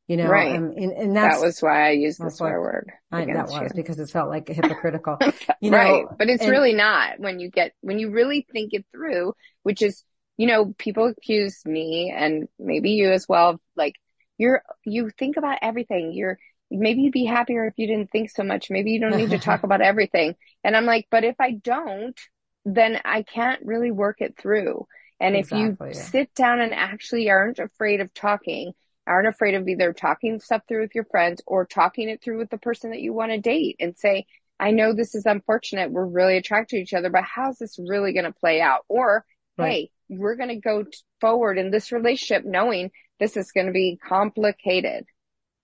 [0.07, 0.57] You know, right.
[0.57, 2.91] Um, and, and that was why I used the swear word.
[3.13, 3.69] I, that was you.
[3.77, 5.19] because it felt like hypocritical.
[5.61, 6.05] you know, right.
[6.19, 9.83] But it's and, really not when you get, when you really think it through, which
[9.83, 10.05] is
[10.41, 13.97] you know, people accuse me and maybe you as well, like
[14.39, 16.15] you're, you think about everything.
[16.15, 16.39] You're,
[16.71, 18.71] maybe you'd be happier if you didn't think so much.
[18.71, 20.35] Maybe you don't need to talk about everything.
[20.63, 22.19] And I'm like, but if I don't,
[22.65, 24.87] then I can't really work it through.
[25.19, 25.91] And exactly.
[25.91, 28.73] if you sit down and actually aren't afraid of talking,
[29.07, 32.51] aren't afraid of either talking stuff through with your friends or talking it through with
[32.51, 34.27] the person that you want to date and say,
[34.59, 35.91] I know this is unfortunate.
[35.91, 38.85] We're really attracted to each other, but how's this really going to play out?
[38.89, 39.25] Or,
[39.59, 39.71] right.
[39.71, 40.85] hey, we're going to go
[41.21, 45.07] forward in this relationship knowing this is going to be complicated.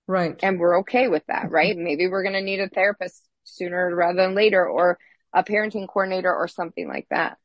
[0.09, 0.38] Right.
[0.42, 1.77] And we're okay with that, right?
[1.77, 4.99] Maybe we're going to need a therapist sooner rather than later or
[5.33, 7.38] a parenting coordinator or something like that.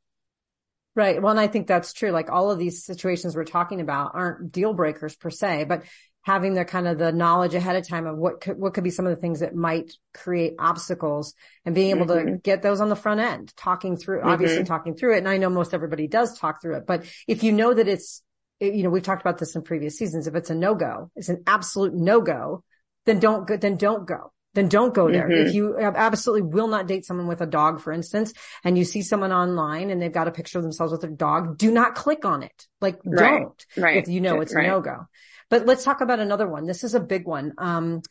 [0.96, 1.22] Right.
[1.22, 2.12] Well, and I think that's true.
[2.12, 5.84] Like all of these situations we're talking about aren't deal breakers per se, but
[6.24, 8.92] having the kind of the knowledge ahead of time of what could, what could be
[8.92, 11.34] some of the things that might create obstacles
[11.66, 12.34] and being able mm-hmm.
[12.34, 14.30] to get those on the front end, talking through, mm-hmm.
[14.30, 15.20] obviously talking through it.
[15.20, 18.22] And I know most everybody does talk through it, but if you know that it's,
[18.62, 20.28] you know, we've talked about this in previous seasons.
[20.28, 22.64] If it's a no go, it's an absolute no go,
[23.06, 24.32] then don't go, then don't go.
[24.54, 25.30] Then don't go there.
[25.30, 25.48] Mm-hmm.
[25.48, 28.34] If you absolutely will not date someone with a dog, for instance,
[28.66, 31.58] and you see someone online and they've got a picture of themselves with their dog,
[31.58, 32.68] do not click on it.
[32.82, 33.40] Like right.
[33.40, 33.66] don't.
[33.78, 33.98] Right.
[33.98, 34.66] If you know it's right.
[34.66, 35.08] a no go.
[35.50, 36.66] But let's talk about another one.
[36.66, 37.54] This is a big one.
[37.58, 38.02] Um,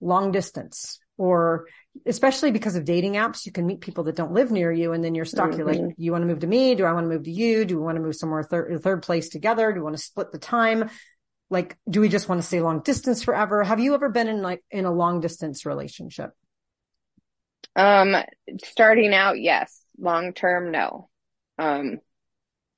[0.00, 1.66] long distance or
[2.06, 5.04] especially because of dating apps, you can meet people that don't live near you and
[5.04, 5.50] then you're stuck.
[5.50, 5.58] Mm-hmm.
[5.58, 6.02] You're like, mm-hmm.
[6.02, 6.74] you want to move to me?
[6.74, 7.64] Do I want to move to you?
[7.64, 9.72] Do we want to move somewhere third, third place together?
[9.72, 10.90] Do we want to split the time?
[11.50, 13.64] Like, do we just want to stay long distance forever?
[13.64, 16.30] Have you ever been in like in a long distance relationship?
[17.74, 18.16] Um,
[18.64, 19.82] starting out, yes.
[19.98, 21.08] Long term, no.
[21.58, 21.98] Um,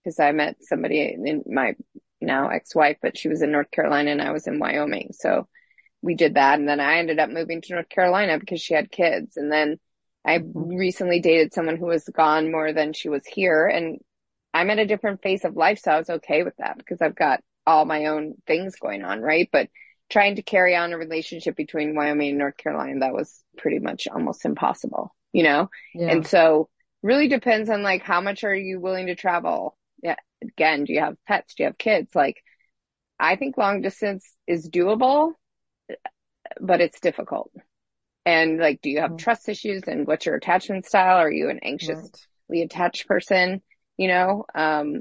[0.05, 1.75] cause I met somebody in my
[2.21, 5.11] now ex-wife, but she was in North Carolina and I was in Wyoming.
[5.13, 5.49] So
[6.03, 6.59] we did that.
[6.59, 9.37] And then I ended up moving to North Carolina because she had kids.
[9.37, 9.79] And then
[10.25, 10.77] I mm-hmm.
[10.77, 13.67] recently dated someone who was gone more than she was here.
[13.67, 14.01] And
[14.53, 15.79] I'm at a different phase of life.
[15.79, 19.21] So I was okay with that because I've got all my own things going on.
[19.21, 19.49] Right.
[19.53, 19.69] But
[20.11, 24.09] trying to carry on a relationship between Wyoming and North Carolina, that was pretty much
[24.13, 25.15] almost impossible.
[25.33, 25.71] you know?
[25.95, 26.09] Yeah.
[26.09, 26.69] And so
[27.03, 29.77] really depends on like how much are you willing to travel?
[30.03, 30.17] Yeah.
[30.43, 31.55] Again, do you have pets?
[31.55, 32.15] Do you have kids?
[32.15, 32.43] Like
[33.19, 35.33] I think long distance is doable,
[36.61, 37.53] but it's difficult.
[38.25, 39.17] And like, do you have mm-hmm.
[39.17, 41.17] trust issues and what's your attachment style?
[41.17, 42.11] Are you an anxiously
[42.49, 42.65] right.
[42.65, 43.63] attached person?
[43.97, 45.01] You know, um,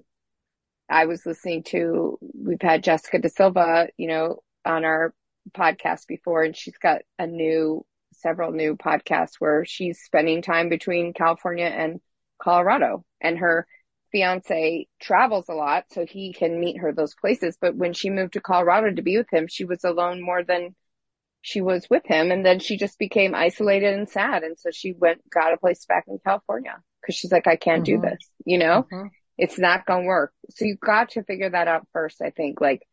[0.90, 5.14] I was listening to, we've had Jessica De Silva, you know, on our
[5.52, 11.14] podcast before, and she's got a new, several new podcasts where she's spending time between
[11.14, 12.02] California and
[12.42, 13.66] Colorado and her
[14.12, 17.58] fiance travels a lot so he can meet her those places.
[17.60, 20.76] But when she moved to Colorado to be with him, she was alone more than
[21.42, 22.32] she was with him.
[22.32, 24.44] And then she just became isolated and sad.
[24.44, 27.84] And so she went, got a place back in California because she's like, I can't
[27.84, 28.02] mm-hmm.
[28.02, 29.08] do this, you know, mm-hmm.
[29.38, 30.34] it's not going to work.
[30.52, 32.22] So you got to figure that out first.
[32.22, 32.88] I think like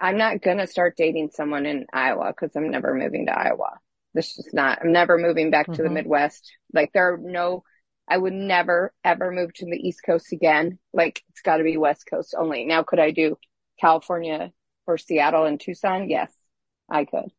[0.00, 3.78] I'm not going to start dating someone in Iowa because I'm never moving to Iowa.
[4.14, 5.74] This is not, I'm never moving back mm-hmm.
[5.74, 5.94] to the mm-hmm.
[5.94, 6.50] Midwest.
[6.72, 7.62] Like there are no,
[8.08, 10.78] I would never ever move to the East Coast again.
[10.92, 12.64] Like it's got to be West Coast only.
[12.64, 13.36] Now, could I do
[13.80, 14.52] California
[14.86, 16.08] or Seattle and Tucson?
[16.08, 16.32] Yes,
[16.90, 17.30] I could.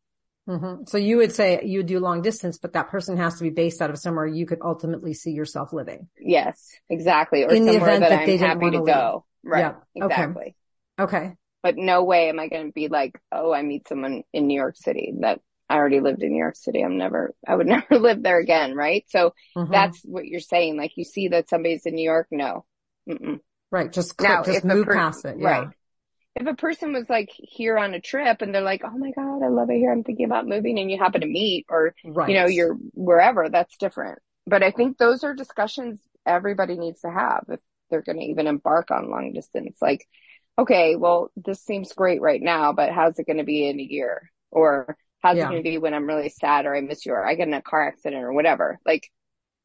[0.48, 0.84] Mm-hmm.
[0.88, 3.50] So you would say you would do long distance, but that person has to be
[3.50, 6.10] based out of somewhere you could ultimately see yourself living.
[6.20, 7.44] Yes, exactly.
[7.44, 9.26] Or In somewhere that, that I'm happy to go.
[9.44, 9.60] Right.
[9.60, 9.74] Yeah.
[9.96, 10.56] Exactly.
[11.00, 11.18] Okay.
[11.18, 11.34] okay.
[11.62, 14.60] But no way am I going to be like, oh, I meet someone in New
[14.60, 15.40] York City that
[15.74, 16.84] I already lived in New York City.
[16.84, 18.76] I'm never, I would never live there again.
[18.76, 19.06] Right.
[19.10, 19.72] So mm-hmm.
[19.72, 20.78] that's what you're saying.
[20.78, 22.28] Like you see that somebody's in New York.
[22.30, 22.66] No.
[23.10, 23.40] Mm-mm.
[23.72, 23.92] Right.
[23.92, 25.38] Just, now, just move per- past it.
[25.40, 25.48] Yeah.
[25.48, 25.68] Right.
[26.36, 29.44] If a person was like here on a trip and they're like, Oh my God,
[29.44, 29.92] I love it here.
[29.92, 32.30] I'm thinking about moving and you happen to meet or, right.
[32.30, 34.20] you know, you're wherever that's different.
[34.46, 37.60] But I think those are discussions everybody needs to have if
[37.90, 39.78] they're going to even embark on long distance.
[39.82, 40.08] Like,
[40.58, 43.84] okay, well, this seems great right now, but how's it going to be in a
[43.84, 44.30] year?
[44.52, 45.46] Or How's yeah.
[45.46, 47.48] it going to be when I'm really sad or I miss you or I get
[47.48, 48.80] in a car accident or whatever?
[48.86, 49.10] Like,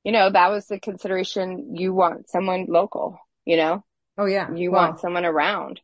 [0.04, 1.74] you know, that was the consideration.
[1.74, 3.84] You want someone local, you know?
[4.16, 4.52] Oh yeah.
[4.54, 5.80] You want someone around.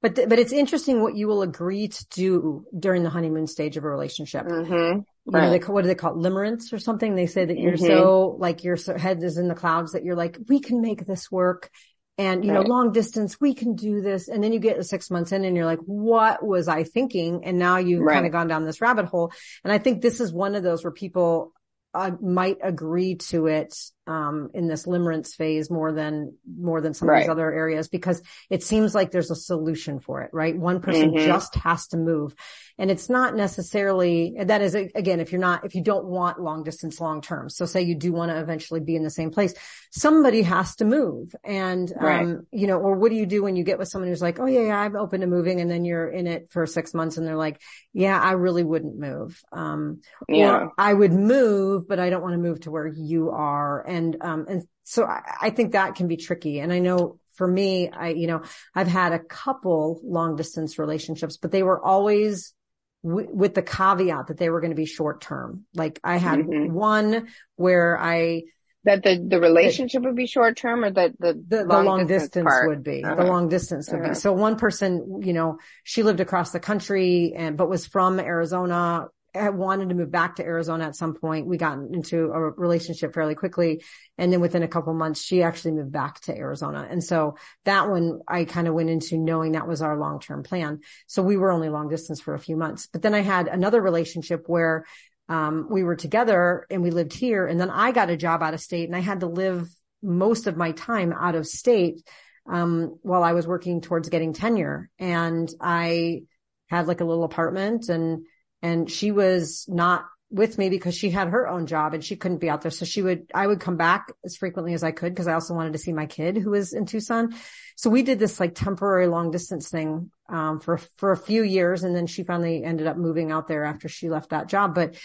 [0.00, 3.76] But, th- but it's interesting what you will agree to do during the honeymoon stage
[3.76, 4.46] of a relationship.
[4.46, 4.72] Mm-hmm.
[4.72, 5.42] You right.
[5.44, 6.26] know, they, what do they call it?
[6.26, 7.14] Limerence or something?
[7.14, 7.86] They say that you're mm-hmm.
[7.86, 11.30] so, like your head is in the clouds that you're like, we can make this
[11.30, 11.70] work
[12.18, 12.62] and you right.
[12.62, 15.56] know long distance we can do this and then you get six months in and
[15.56, 18.14] you're like what was i thinking and now you've right.
[18.14, 19.32] kind of gone down this rabbit hole
[19.64, 21.52] and i think this is one of those where people
[21.94, 23.74] uh, might agree to it
[24.06, 27.18] um, in this limerence phase more than more than some right.
[27.18, 30.56] of these other areas because it seems like there's a solution for it, right?
[30.56, 31.26] One person mm-hmm.
[31.26, 32.34] just has to move,
[32.78, 36.64] and it's not necessarily that is again if you're not if you don't want long
[36.64, 37.48] distance long term.
[37.48, 39.54] So say you do want to eventually be in the same place,
[39.90, 42.22] somebody has to move, and right.
[42.22, 44.38] um, you know, or what do you do when you get with someone who's like,
[44.38, 47.16] oh yeah, yeah, I'm open to moving, and then you're in it for six months,
[47.16, 47.60] and they're like,
[47.92, 50.50] yeah, I really wouldn't move, um, yeah.
[50.50, 53.86] or I would move move, but I don't want to move to where you are.
[53.92, 56.60] And, um, and so I, I think that can be tricky.
[56.60, 58.42] And I know for me, I, you know,
[58.74, 62.54] I've had a couple long distance relationships, but they were always
[63.02, 65.64] w- with the caveat that they were going to be short term.
[65.74, 66.72] Like I had mm-hmm.
[66.72, 68.42] one where I,
[68.84, 72.06] that the, the relationship would be short term or that the, the, long, the long
[72.06, 73.14] distance, distance would be uh-huh.
[73.14, 74.08] the long distance would uh-huh.
[74.10, 74.14] be.
[74.14, 79.06] So one person, you know, she lived across the country and, but was from Arizona
[79.34, 81.46] wanted to move back to Arizona at some point.
[81.46, 83.82] We got into a relationship fairly quickly.
[84.18, 86.86] And then within a couple months, she actually moved back to Arizona.
[86.88, 90.80] And so that one I kind of went into knowing that was our long-term plan.
[91.06, 93.80] So we were only long distance for a few months, but then I had another
[93.80, 94.84] relationship where
[95.28, 97.46] um, we were together and we lived here.
[97.46, 99.68] And then I got a job out of state and I had to live
[100.02, 102.02] most of my time out of state
[102.50, 104.90] um, while I was working towards getting tenure.
[104.98, 106.24] And I
[106.68, 108.26] had like a little apartment and
[108.62, 112.38] and she was not with me because she had her own job and she couldn't
[112.38, 112.70] be out there.
[112.70, 115.52] So she would, I would come back as frequently as I could because I also
[115.52, 117.34] wanted to see my kid who was in Tucson.
[117.76, 121.82] So we did this like temporary long distance thing, um, for, for a few years.
[121.82, 124.74] And then she finally ended up moving out there after she left that job.
[124.74, 124.96] But,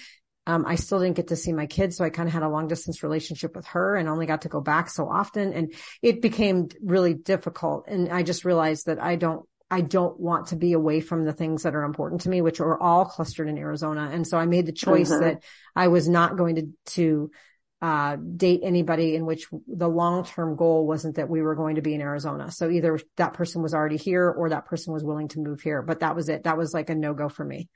[0.45, 1.97] um, I still didn't get to see my kids.
[1.97, 4.49] So I kind of had a long distance relationship with her and only got to
[4.49, 5.51] go back so often.
[5.51, 7.89] And it became really difficult.
[7.89, 11.33] And I just realized that I don't I don't want to be away from the
[11.33, 14.09] things that are important to me, which are all clustered in Arizona.
[14.11, 15.23] And so I made the choice mm-hmm.
[15.23, 15.43] that
[15.75, 17.31] I was not going to, to,
[17.79, 21.93] uh, date anybody in which the long-term goal wasn't that we were going to be
[21.93, 22.49] in Arizona.
[22.49, 25.83] So either that person was already here or that person was willing to move here,
[25.83, 26.43] but that was it.
[26.43, 27.69] That was like a no-go for me.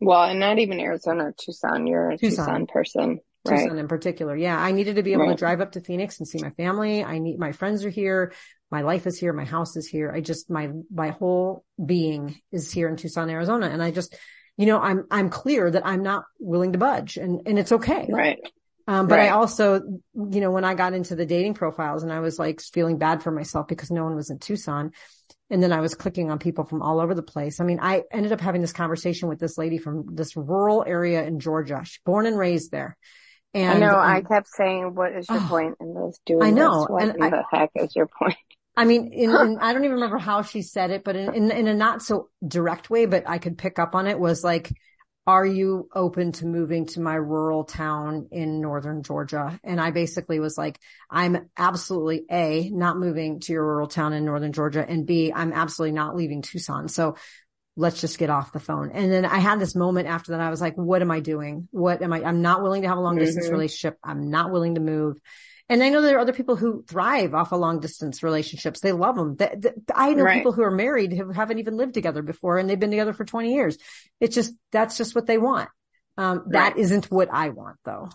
[0.00, 1.86] Well, and not even Arizona, Tucson.
[1.86, 3.20] You're a Tucson, Tucson person.
[3.46, 3.78] Tucson right.
[3.78, 4.36] in particular.
[4.36, 4.58] Yeah.
[4.58, 5.30] I needed to be able right.
[5.30, 7.02] to drive up to Phoenix and see my family.
[7.02, 8.32] I need, my friends are here
[8.70, 9.32] my life is here.
[9.32, 10.12] My house is here.
[10.14, 13.66] I just, my, my whole being is here in Tucson, Arizona.
[13.66, 14.16] And I just,
[14.56, 18.06] you know, I'm, I'm clear that I'm not willing to budge and, and it's okay.
[18.08, 18.38] Right.
[18.86, 19.26] Um, but Right.
[19.26, 19.80] I also,
[20.14, 23.22] you know, when I got into the dating profiles and I was like feeling bad
[23.22, 24.92] for myself because no one was in Tucson.
[25.48, 27.60] And then I was clicking on people from all over the place.
[27.60, 31.24] I mean, I ended up having this conversation with this lady from this rural area
[31.24, 31.80] in Georgia.
[31.84, 32.96] She's born and raised there.
[33.54, 33.98] And I know.
[33.98, 35.48] um, I kept saying, "What is your Oh.
[35.48, 36.18] point in this?
[36.26, 36.88] Doing I know, this?
[36.88, 38.36] What and I- the heck is your point?"
[38.76, 41.50] I mean, in, in, I don't even remember how she said it, but in, in,
[41.50, 44.72] in a not so direct way, but I could pick up on it was like,
[45.26, 49.60] are you open to moving to my rural town in northern Georgia?
[49.62, 50.78] And I basically was like,
[51.10, 54.84] I'm absolutely A, not moving to your rural town in northern Georgia.
[54.88, 56.88] And B, I'm absolutely not leaving Tucson.
[56.88, 57.16] So
[57.76, 58.90] let's just get off the phone.
[58.92, 60.40] And then I had this moment after that.
[60.40, 61.68] I was like, what am I doing?
[61.70, 62.22] What am I?
[62.22, 63.52] I'm not willing to have a long distance Mhm.
[63.52, 63.96] relationship.
[64.04, 65.18] I'm not willing to move.
[65.68, 68.80] And I know there are other people who thrive off of long distance relationships.
[68.80, 69.36] They love them.
[69.36, 70.38] Th- th- I know Right.
[70.38, 73.24] people who are married who haven't even lived together before and they've been together for
[73.24, 73.78] 20 years.
[74.18, 75.68] It's just, that's just what they want.
[76.16, 76.76] Um, that Right.
[76.76, 78.08] isn't what I want though.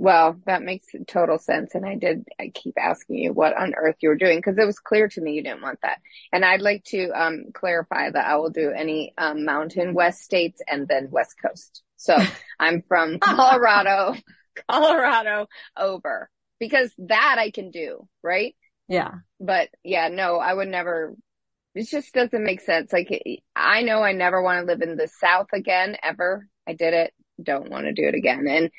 [0.00, 1.74] Well, that makes total sense.
[1.74, 4.64] And I did I keep asking you what on earth you were doing because it
[4.64, 5.98] was clear to me you didn't want that.
[6.32, 10.62] And I'd like to um, clarify that I will do any um, mountain west states
[10.66, 11.82] and then west coast.
[11.96, 12.16] So
[12.58, 14.14] I'm from Colorado,
[14.70, 18.56] Colorado over because that I can do, right?
[18.88, 19.16] Yeah.
[19.38, 21.14] But yeah, no, I would never.
[21.74, 22.90] It just doesn't make sense.
[22.90, 23.10] Like
[23.54, 26.48] I know I never want to live in the South again ever.
[26.66, 27.12] I did it.
[27.42, 28.46] Don't want to do it again.
[28.48, 28.70] And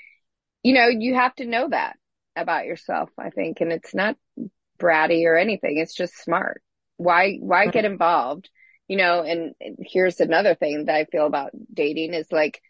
[0.63, 1.97] you know, you have to know that
[2.35, 3.61] about yourself, I think.
[3.61, 4.17] And it's not
[4.79, 5.77] bratty or anything.
[5.77, 6.61] It's just smart.
[6.97, 8.49] Why, why get involved?
[8.87, 12.61] You know, and here's another thing that I feel about dating is like,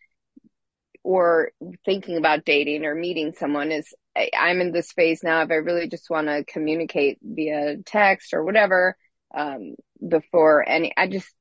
[1.04, 1.52] or
[1.86, 5.56] thinking about dating or meeting someone is I, I'm in this phase now if I
[5.56, 8.96] really just want to communicate via text or whatever,
[9.34, 9.76] um,
[10.06, 11.34] before any, I just,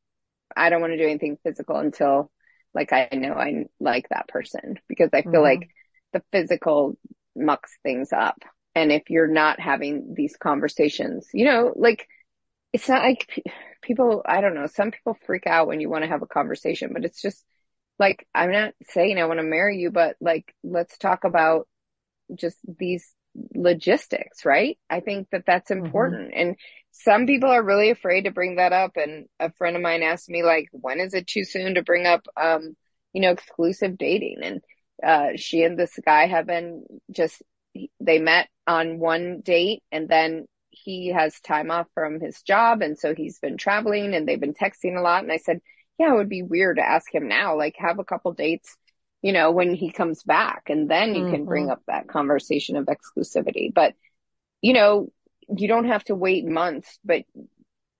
[0.57, 2.31] I don't want to do anything physical until
[2.75, 5.43] like I know I like that person because I feel Mhm.
[5.43, 5.69] like
[6.13, 6.97] the physical
[7.37, 8.39] mucks things up.
[8.75, 12.07] And if you're not having these conversations, you know, like
[12.73, 16.05] it's not like pe- people, I don't know, some people freak out when you want
[16.05, 17.45] to have a conversation, but it's just
[17.99, 21.67] like, I'm not saying I want to marry you, but like, let's talk about
[22.35, 23.13] just these
[23.55, 24.79] logistics, right?
[24.89, 25.85] I think that that's Mhm.
[25.85, 26.33] important.
[26.35, 26.57] And
[26.93, 28.97] some people are really afraid to bring that up.
[28.97, 32.07] And a friend of mine asked me, like, when is it too soon to bring
[32.07, 32.77] up, um,
[33.13, 34.39] you know, exclusive dating?
[34.43, 34.61] And,
[35.03, 37.43] uh, she and this guy have been just,
[38.01, 42.83] they met on one date and then he has time off from his job.
[42.83, 45.23] And so he's been traveling and they've been texting a lot.
[45.23, 45.61] And I said,
[45.99, 48.77] yeah, it would be weird to ask him now, like have a couple dates,
[49.23, 51.73] you know, when he comes back and then you can bring Mhm.
[51.73, 53.73] up that conversation of exclusivity.
[53.73, 53.95] But,
[54.63, 55.11] you know,
[55.55, 57.25] you don't have to wait months, but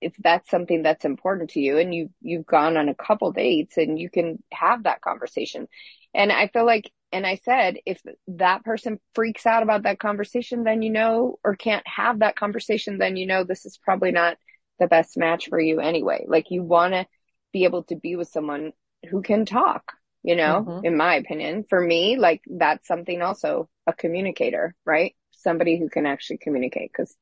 [0.01, 3.77] if that's something that's important to you and you you've gone on a couple dates
[3.77, 5.67] and you can have that conversation.
[6.13, 10.63] And I feel like and I said if that person freaks out about that conversation
[10.63, 14.37] then you know or can't have that conversation then you know this is probably not
[14.79, 16.25] the best match for you anyway.
[16.27, 17.05] Like you want to
[17.53, 18.71] be able to be with someone
[19.09, 20.81] who can talk, you know, Mhm.
[20.81, 21.65] in my opinion.
[21.69, 25.15] For me, like that's something also a communicator, right?
[25.31, 27.15] Somebody who can actually communicate because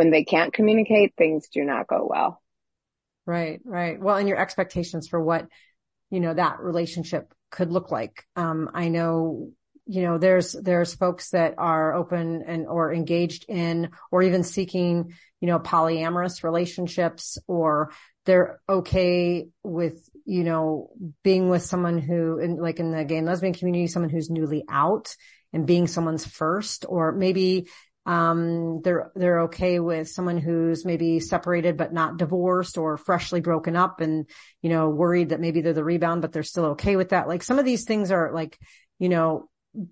[0.00, 2.40] when they can't communicate, things do not go well.
[3.26, 4.00] Right, right.
[4.00, 5.46] Well, and your expectations for what,
[6.08, 8.24] you know, that relationship could look like.
[8.34, 9.50] Um, I know,
[9.84, 15.12] you know, there's, there's folks that are open and, or engaged in, or even seeking,
[15.38, 17.92] you know, polyamorous relationships, or
[18.24, 23.26] they're okay with, you know, being with someone who, in, like in the gay and
[23.26, 25.14] lesbian community, someone who's newly out
[25.52, 27.68] and being someone's first, or maybe
[28.06, 33.76] um, they're, they're okay with someone who's maybe separated, but not divorced or freshly broken
[33.76, 34.28] up and,
[34.62, 37.28] you know, worried that maybe they're the rebound, but they're still okay with that.
[37.28, 38.58] Like some of these things are like,
[38.98, 39.48] you know,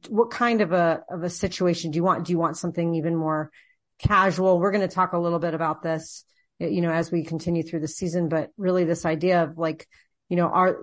[0.09, 2.25] what kind of a, of a situation do you want?
[2.25, 3.51] Do you want something even more
[3.99, 4.59] casual?
[4.59, 6.25] We're going to talk a little bit about this,
[6.59, 9.87] you know, as we continue through the season, but really this idea of like,
[10.29, 10.79] you know, are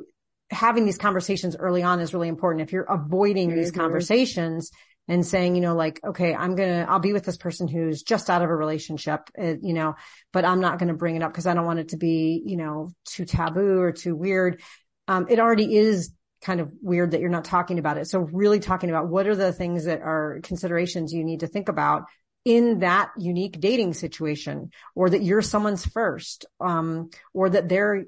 [0.52, 2.62] having these conversations early on is really important.
[2.62, 3.80] If you're avoiding these Mhm.
[3.80, 4.72] conversations,
[5.08, 8.02] and saying, you know, like, okay, I'm going to, I'll be with this person who's
[8.02, 9.96] just out of a relationship, uh, you know,
[10.34, 12.42] but I'm not going to bring it up because I don't want it to be,
[12.46, 14.62] you know, too taboo or too weird.
[15.08, 18.08] Um, it already is kind of weird that you're not talking about it.
[18.08, 21.70] So really talking about what are the things that are considerations you need to think
[21.70, 22.06] about
[22.44, 28.06] in that unique dating situation or that you're someone's first, um, or that they're,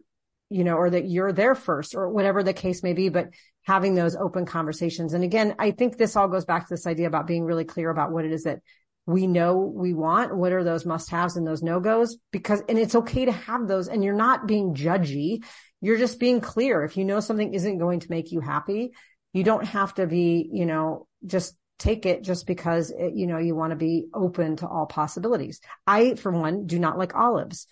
[0.50, 3.30] you know, or that you're there first or whatever the case may be, but
[3.68, 5.14] having those open conversations.
[5.14, 7.90] And again, I think this all goes back to this idea about being really clear
[7.90, 8.62] about what it is that
[9.06, 10.36] we know we want.
[10.36, 12.18] What are those must haves and those no goes?
[12.32, 15.44] Because, and it's okay to have those and you're not being judgy.
[15.82, 16.86] You're just being clear.
[16.86, 18.94] If you know something isn't going to make you happy,
[19.34, 23.38] you don't have to be, you know, just take it just because it, you know,
[23.38, 25.60] you want to be open to all possibilities.
[25.86, 27.68] I, for one, do not like olives.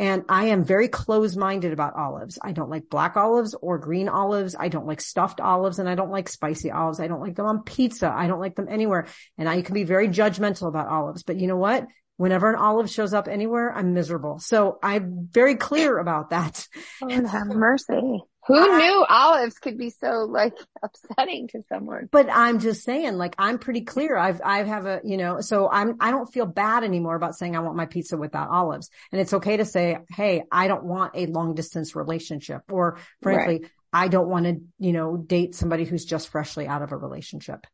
[0.00, 2.38] And I am very close minded about olives.
[2.40, 4.56] I don't like black olives or green olives.
[4.58, 7.00] I don't like stuffed olives and I don't like spicy olives.
[7.00, 8.10] I don't like them on pizza.
[8.10, 9.08] I don't like them anywhere.
[9.36, 11.86] And I can be very judgmental about olives, but you know what?
[12.16, 14.38] Whenever an olive shows up anywhere, I'm miserable.
[14.38, 16.66] So I'm very clear about that.
[17.02, 18.22] Oh, have mercy.
[18.54, 22.08] Who knew olives could be so like upsetting to someone?
[22.10, 24.16] But I'm just saying, like, I'm pretty clear.
[24.16, 27.56] I've, I have a, you know, so I'm, I don't feel bad anymore about saying
[27.56, 28.90] I want my pizza without olives.
[29.12, 33.60] And it's okay to say, Hey, I don't want a long distance relationship or frankly,
[33.60, 33.70] right.
[33.92, 37.66] I don't want to, you know, date somebody who's just freshly out of a relationship.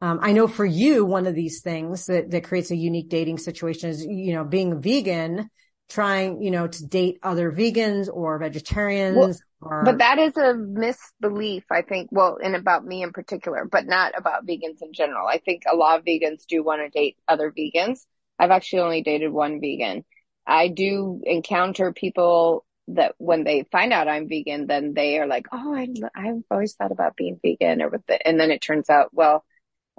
[0.00, 3.38] Um, I know for you, one of these things that, that creates a unique dating
[3.38, 5.48] situation is, you know, being vegan,
[5.88, 9.16] trying, you know, to date other vegans or vegetarians.
[9.16, 9.82] Well, or...
[9.84, 12.10] But that is a misbelief, I think.
[12.12, 15.26] Well, and about me in particular, but not about vegans in general.
[15.26, 18.00] I think a lot of vegans do want to date other vegans.
[18.38, 20.04] I've actually only dated one vegan.
[20.46, 25.46] I do encounter people that when they find out I'm vegan, then they are like,
[25.52, 28.90] "Oh, I, I've always thought about being vegan," or with it, and then it turns
[28.90, 29.44] out, well,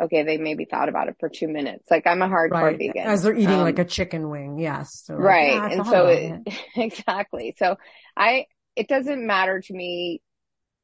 [0.02, 1.90] okay, they maybe thought about it for two minutes.
[1.90, 2.78] Like I'm a hardcore right.
[2.78, 3.06] vegan.
[3.06, 4.60] As they're eating um, like a chicken wing.
[4.60, 5.04] Yes.
[5.06, 5.54] So like, right.
[5.54, 6.66] Yeah, and so it, it.
[6.76, 7.56] exactly.
[7.58, 7.78] So
[8.16, 8.46] I,
[8.76, 10.22] it doesn't matter to me.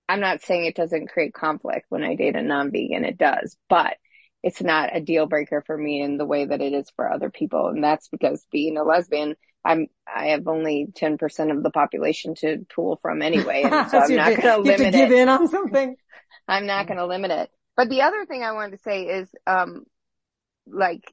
[0.09, 3.05] I'm not saying it doesn't create conflict when I date a non-vegan.
[3.05, 3.95] It does, but
[4.43, 7.29] it's not a deal breaker for me in the way that it is for other
[7.29, 7.67] people.
[7.67, 12.65] And that's because being a lesbian, I'm, I have only 10% of the population to
[12.73, 13.63] pull from anyway.
[13.63, 14.91] And so, so I'm not going to limit it.
[14.93, 15.95] give in on something.
[16.47, 17.49] I'm not going to limit it.
[17.77, 19.85] But the other thing I wanted to say is, um,
[20.67, 21.03] like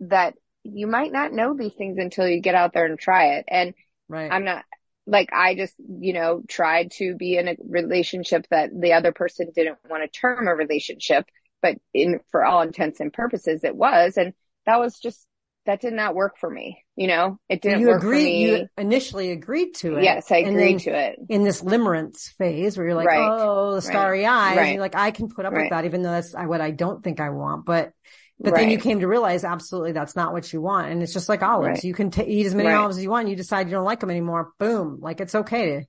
[0.00, 3.44] that you might not know these things until you get out there and try it.
[3.48, 3.74] And
[4.08, 4.30] right.
[4.30, 4.64] I'm not
[5.06, 9.50] like, I just, you know, tried to be in a relationship that the other person
[9.54, 11.26] didn't want to term a relationship,
[11.60, 14.16] but in, for all intents and purposes, it was.
[14.16, 14.32] And
[14.66, 15.26] that was just
[15.66, 16.82] that did not work for me.
[16.96, 18.46] You know, it didn't you work agreed, for me.
[18.46, 20.04] You initially agreed to it.
[20.04, 21.18] Yes, I agreed to it.
[21.28, 23.28] In this limerence phase where you're like, right.
[23.30, 24.30] oh, the starry right.
[24.30, 24.56] eyes.
[24.56, 24.72] Right.
[24.74, 27.20] you're like, I can put up with that, even though that's what I don't think
[27.20, 27.64] I want.
[27.64, 27.92] But,
[28.40, 30.90] but then you came to realize absolutely that's not what you want.
[30.90, 31.84] And it's just like olives.
[31.84, 33.28] You can t- eat as many olives as you want.
[33.28, 34.52] You decide you don't like them anymore.
[34.58, 34.98] Boom.
[35.00, 35.86] Like it's okay to,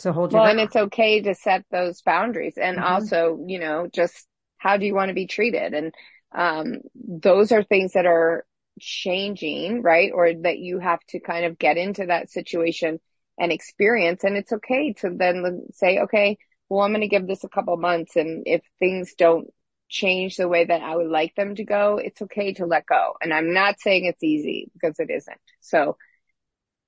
[0.00, 0.58] to hold you Well, down.
[0.58, 2.54] and it's okay to set those boundaries.
[2.56, 2.92] And mm-hmm.
[2.92, 4.26] also, you know, just
[4.58, 5.74] how do you want to be treated?
[5.74, 5.94] And,
[6.32, 8.44] um, those are things that are
[8.80, 10.10] changing, right?
[10.14, 13.00] Or that you have to kind of get into that situation
[13.38, 14.24] and experience.
[14.24, 17.76] And it's okay to then say, okay, well, I'm going to give this a couple
[17.76, 18.16] months.
[18.16, 19.48] And if things don't
[19.90, 23.14] change the way that I would like them to go, it's okay to let go.
[23.20, 25.40] And I'm not saying it's easy because it isn't.
[25.60, 25.96] So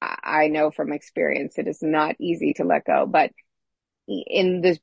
[0.00, 3.30] I know from experience, it is not easy to let go, but
[4.06, 4.78] in this,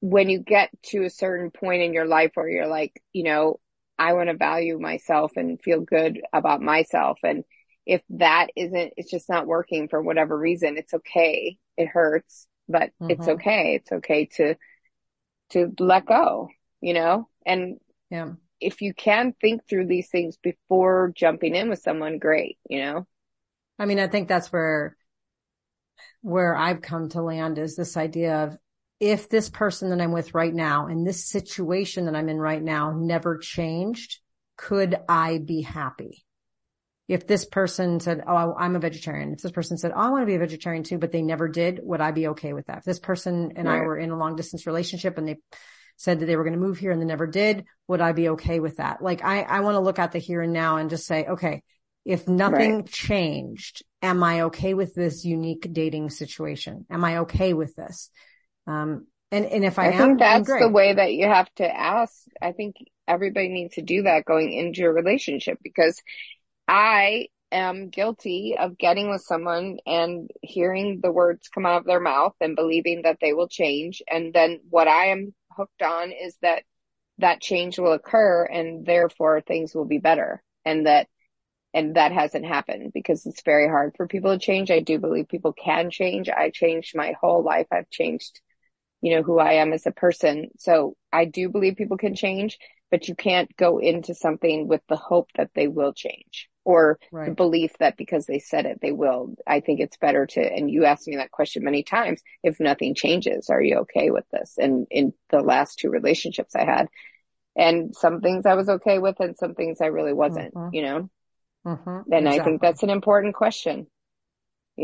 [0.00, 3.60] when you get to a certain point in your life where you're like, you know,
[3.98, 7.18] I want to value myself and feel good about myself.
[7.22, 7.44] And
[7.86, 11.56] if that isn't, it's just not working for whatever reason, it's okay.
[11.76, 13.10] It hurts, but mm-hmm.
[13.10, 13.74] it's okay.
[13.74, 14.56] It's okay to,
[15.50, 16.48] to let go,
[16.80, 17.78] you know, and
[18.10, 18.32] yeah.
[18.60, 23.06] if you can think through these things before jumping in with someone, great, you know?
[23.78, 24.96] I mean, I think that's where,
[26.22, 28.58] where I've come to land is this idea of
[29.00, 32.62] if this person that I'm with right now and this situation that I'm in right
[32.62, 34.18] now never changed,
[34.58, 36.24] could I be happy?
[37.08, 39.32] If this person said, Oh, I'm a vegetarian.
[39.32, 41.48] If this person said, Oh, I want to be a vegetarian too, but they never
[41.48, 42.78] did, would I be okay with that?
[42.78, 43.78] If this person and right.
[43.78, 45.38] I were in a long distance relationship and they
[46.00, 48.30] said that they were going to move here and they never did, would I be
[48.30, 49.02] okay with that?
[49.02, 51.62] Like I, I want to look at the here and now and just say, okay,
[52.06, 52.86] if nothing right.
[52.86, 56.86] changed, am I okay with this unique dating situation?
[56.88, 58.08] Am I okay with this?
[58.66, 61.68] Um, and, and if I, I am, think that's the way that you have to
[61.68, 62.14] ask.
[62.40, 62.76] I think
[63.06, 66.00] everybody needs to do that going into a relationship because
[66.66, 72.00] I am guilty of getting with someone and hearing the words come out of their
[72.00, 74.00] mouth and believing that they will change.
[74.10, 76.64] And then what I am hooked on is that
[77.18, 81.08] that change will occur and therefore things will be better and that
[81.72, 84.72] and that hasn't happened because it's very hard for people to change.
[84.72, 86.28] I do believe people can change.
[86.28, 87.68] I changed my whole life.
[87.70, 88.40] I've changed
[89.00, 90.50] you know, who I am as a person.
[90.58, 92.58] So I do believe people can change,
[92.90, 97.28] but you can't go into something with the hope that they will change or right.
[97.28, 99.34] the belief that because they said it, they will.
[99.46, 102.20] I think it's better to, and you asked me that question many times.
[102.42, 104.56] If nothing changes, are you okay with this?
[104.58, 106.88] And in the last two relationships I had,
[107.56, 110.74] and some things I was okay with and some things I really wasn't, mm-hmm.
[110.74, 111.10] you know?
[111.66, 112.12] Mm-hmm.
[112.12, 112.40] And exactly.
[112.40, 113.86] I think that's an important question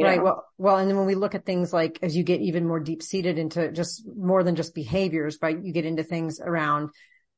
[0.05, 0.19] right.
[0.19, 0.25] Know?
[0.25, 2.81] Well, well, and then when we look at things like as you get even more
[2.81, 6.91] deep seated into just more than just behaviors, but you get into things around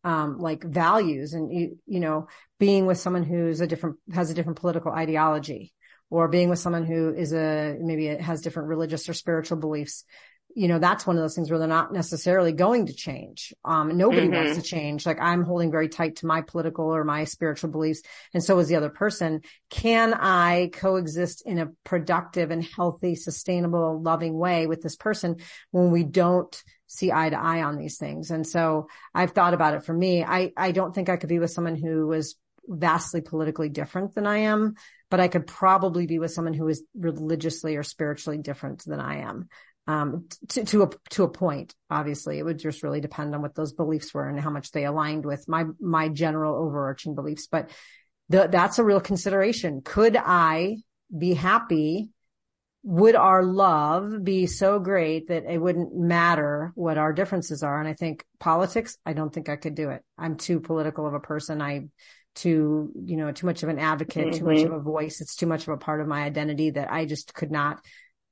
[0.05, 2.29] um, like values and you, you know,
[2.59, 5.73] being with someone who's a different, has a different political ideology
[6.11, 10.05] or being with someone who is a, maybe it has different religious or spiritual beliefs
[10.55, 13.53] you know, that's one of those things where they're not necessarily going to change.
[13.65, 14.35] Um, nobody mm-hmm.
[14.35, 15.05] wants to change.
[15.07, 18.03] Like I'm holding very tight to my political or my spiritual beliefs.
[18.35, 19.43] And so is the other person.
[19.71, 25.37] Can I coexist in a productive and healthy, sustainable, loving way with this person
[25.71, 28.31] when we don't see eye to eye on these things?
[28.31, 30.25] And so I've thought about it for me.
[30.25, 32.35] I, I don't think I could be with someone who was
[32.67, 34.75] vastly politically different than I am,
[35.11, 39.21] but I could probably be with someone who is religiously or spiritually different than I
[39.21, 39.49] am
[39.89, 41.75] um, to, to a, to a point.
[41.91, 44.85] Obviously, it would just really depend on what those beliefs were and how much they
[44.85, 47.49] aligned with my, my general overarching beliefs.
[47.51, 47.71] But
[48.29, 49.81] the, that's a real consideration.
[49.83, 50.77] Could I
[51.17, 52.11] be happy?
[52.85, 57.79] Would our love be so great that it wouldn't matter what our differences are?
[57.79, 60.03] And I think politics, I don't think I could do it.
[60.17, 61.61] I'm too political of a person.
[61.61, 61.89] I,
[62.35, 64.39] too, you know, too much of an advocate, mm-hmm.
[64.39, 65.21] too much of a voice.
[65.21, 67.81] It's too much of a part of my identity that I just could not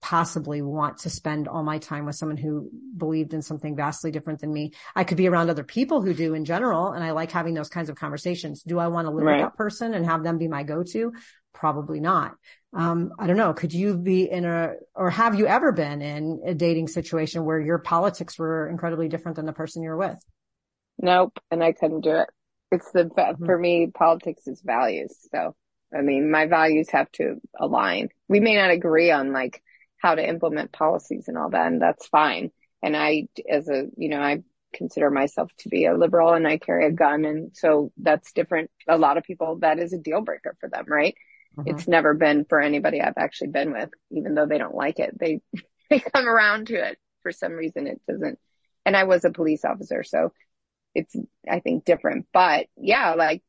[0.01, 4.41] possibly want to spend all my time with someone who believed in something vastly different
[4.41, 4.71] than me.
[4.95, 7.69] I could be around other people who do in general, and I like having those
[7.69, 8.63] kinds of conversations.
[8.63, 9.41] Do I want to live right.
[9.41, 11.13] with that person and have them be my go-to?
[11.53, 12.35] Probably not.
[12.77, 13.55] Um, I don't know.
[13.55, 17.59] Could you be in a, or have you ever been in a dating situation where
[17.59, 20.19] your politics were incredibly different than the person you're with?
[20.99, 21.39] Nope.
[21.51, 22.29] And I couldn't do it.
[22.71, 23.47] It's the, mm-hmm.
[23.47, 25.17] for me, politics is values.
[25.33, 25.55] So,
[25.97, 28.11] I mean, my values have to align.
[28.29, 29.63] We may not agree on like
[29.99, 32.51] how to implement policies and all that, and that's fine.
[32.83, 34.43] And I, as a, you know, I
[34.75, 37.25] consider myself to be a liberal and I carry a gun.
[37.25, 38.71] And so that's different.
[38.87, 41.15] A lot of people, that is a deal breaker for them, right?
[41.59, 41.71] Mm-hmm.
[41.71, 45.19] It's never been for anybody I've actually been with, even though they don't like it.
[45.19, 45.41] They,
[45.91, 47.87] they come around to it for some reason.
[47.87, 48.39] It doesn't.
[48.85, 50.03] And I was a police officer.
[50.05, 50.33] So
[50.95, 51.15] it's,
[51.51, 53.43] I think different, but yeah, like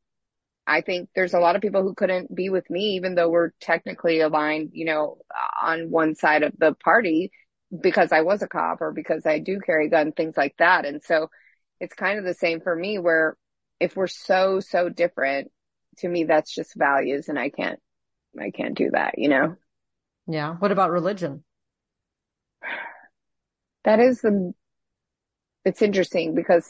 [0.67, 3.51] I think there's a lot of people who couldn't be with me, even though we're
[3.61, 5.17] technically aligned, you know,
[5.61, 7.31] on one side of the party
[7.81, 10.85] because I was a cop or because I do carry a gun, things like that.
[10.85, 11.29] And so
[11.79, 13.37] it's kind of the same for me where
[13.79, 15.51] if we're so, so different,
[15.99, 17.79] to me, that's just values and I can't,
[18.39, 19.55] I can't do that, you know?
[20.27, 20.55] Yeah.
[20.55, 21.43] What about religion?
[23.83, 24.53] That is the,
[25.63, 26.67] it's interesting because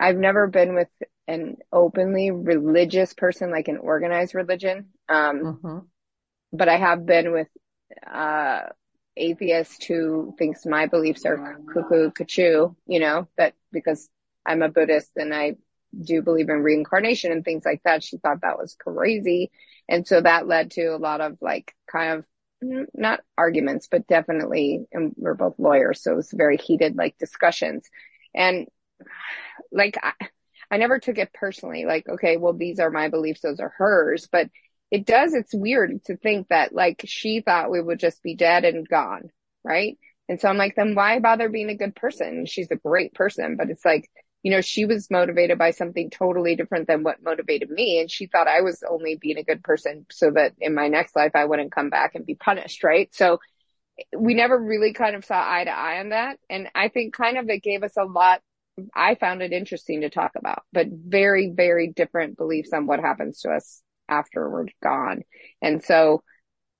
[0.00, 0.88] I've never been with
[1.28, 4.88] an openly religious person, like an organized religion.
[5.08, 5.78] Um, mm-hmm.
[6.52, 7.48] but I have been with,
[8.10, 8.60] uh,
[9.16, 14.08] atheist who thinks my beliefs are cuckoo cuckoo, you know, that because
[14.44, 15.56] I'm a Buddhist and I
[16.02, 18.02] do believe in reincarnation and things like that.
[18.02, 19.50] She thought that was crazy.
[19.88, 22.24] And so that led to a lot of like kind of
[22.62, 26.02] mm, not arguments, but definitely, and we're both lawyers.
[26.02, 27.88] So it was very heated, like discussions.
[28.34, 28.66] And
[29.72, 30.12] like, I,
[30.70, 34.28] I never took it personally, like, okay, well, these are my beliefs, those are hers.
[34.30, 34.48] But
[34.90, 38.64] it does, it's weird to think that like she thought we would just be dead
[38.64, 39.30] and gone,
[39.64, 39.98] right?
[40.28, 42.46] And so I'm like, then why bother being a good person?
[42.46, 44.08] She's a great person, but it's like,
[44.44, 47.98] you know, she was motivated by something totally different than what motivated me.
[47.98, 51.16] And she thought I was only being a good person so that in my next
[51.16, 53.08] life, I wouldn't come back and be punished, right?
[53.14, 53.40] So
[54.16, 56.38] we never really kind of saw eye to eye on that.
[56.50, 58.42] And I think kind of it gave us a lot
[58.94, 63.40] I found it interesting to talk about, but very, very different beliefs on what happens
[63.42, 65.22] to us after we're gone.
[65.62, 66.22] And so,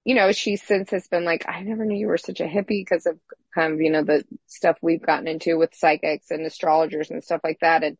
[0.05, 2.85] you know, she since has been like, I never knew you were such a hippie
[2.85, 3.19] because of
[3.55, 7.41] kind of, you know, the stuff we've gotten into with psychics and astrologers and stuff
[7.43, 7.83] like that.
[7.83, 7.97] And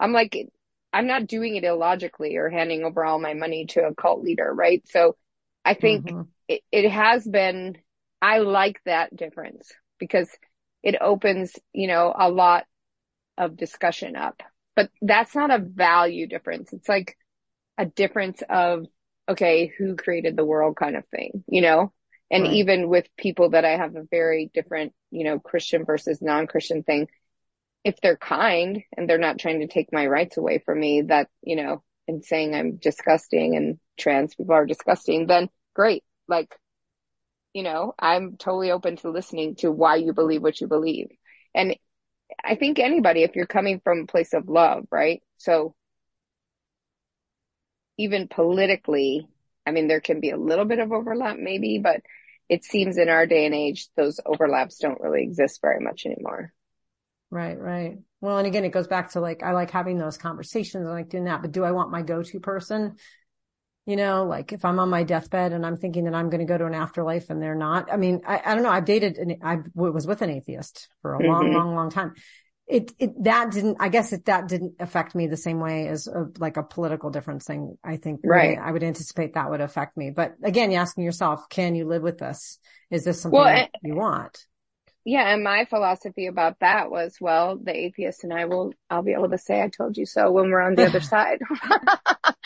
[0.00, 0.36] I'm like,
[0.92, 4.52] I'm not doing it illogically or handing over all my money to a cult leader,
[4.52, 4.82] right?
[4.88, 5.16] So
[5.64, 6.22] I think mm-hmm.
[6.48, 7.76] it, it has been,
[8.20, 10.30] I like that difference because
[10.82, 12.64] it opens, you know, a lot
[13.36, 14.42] of discussion up.
[14.74, 16.72] But that's not a value difference.
[16.72, 17.16] It's like
[17.76, 18.86] a difference of,
[19.28, 21.92] okay, who created the world kind of thing, you know?
[22.30, 22.52] And right.
[22.54, 27.08] even with people that I have a very different, you know, Christian versus non-Christian thing,
[27.84, 31.28] if they're kind and they're not trying to take my rights away from me, that,
[31.42, 36.04] you know, and saying I'm disgusting and trans people are disgusting, then great.
[36.26, 36.54] Like,
[37.52, 41.08] you know, I'm totally open to listening to why you believe what you believe.
[41.54, 41.76] And
[42.42, 45.22] I think anybody, if you're coming from a place of love, right?
[45.36, 45.74] So
[47.98, 49.26] even politically,
[49.66, 52.00] I mean, there can be a little bit of overlap maybe, but
[52.48, 56.52] it seems in our day and age, those overlaps don't really exist very much anymore.
[57.30, 57.96] Right, right.
[58.20, 60.86] Well, and again, it goes back to like, I like having those conversations.
[60.86, 62.96] I like doing that, but do I want my go-to person?
[63.86, 66.46] You know, like if I'm on my deathbed and I'm thinking that I'm going to
[66.46, 67.90] go to an afterlife and they're not.
[67.90, 68.70] I mean, I, I don't know.
[68.70, 71.32] I've dated and I was with an atheist for a mm-hmm.
[71.32, 72.14] long, long, long time.
[72.66, 76.06] It, it, that didn't, I guess it, that didn't affect me the same way as
[76.06, 77.76] a, like a political difference thing.
[77.84, 78.58] I think, right.
[78.58, 80.10] I would anticipate that would affect me.
[80.10, 82.58] But again, you're asking yourself, can you live with this?
[82.90, 84.38] Is this something Well, and- you want?
[85.04, 89.14] Yeah, and my philosophy about that was, well, the atheist and I will, I'll be
[89.14, 91.40] able to say I told you so when we're on the other side.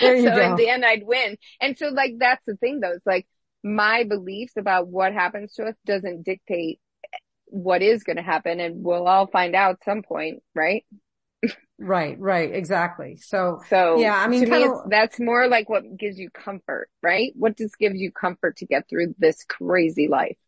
[0.01, 0.51] There you so go.
[0.51, 1.37] in the end, I'd win.
[1.61, 2.93] And so like, that's the thing though.
[2.93, 3.27] It's like
[3.63, 6.81] my beliefs about what happens to us doesn't dictate
[7.47, 8.61] what is going to happen.
[8.61, 10.85] And we'll all find out at some point, right?
[11.79, 13.19] Right, right, exactly.
[13.19, 16.31] So So Yeah, I mean, to me, kinda- it's, that's more like what gives you
[16.31, 17.33] comfort, right?
[17.37, 20.39] What just gives you comfort to get through this crazy life?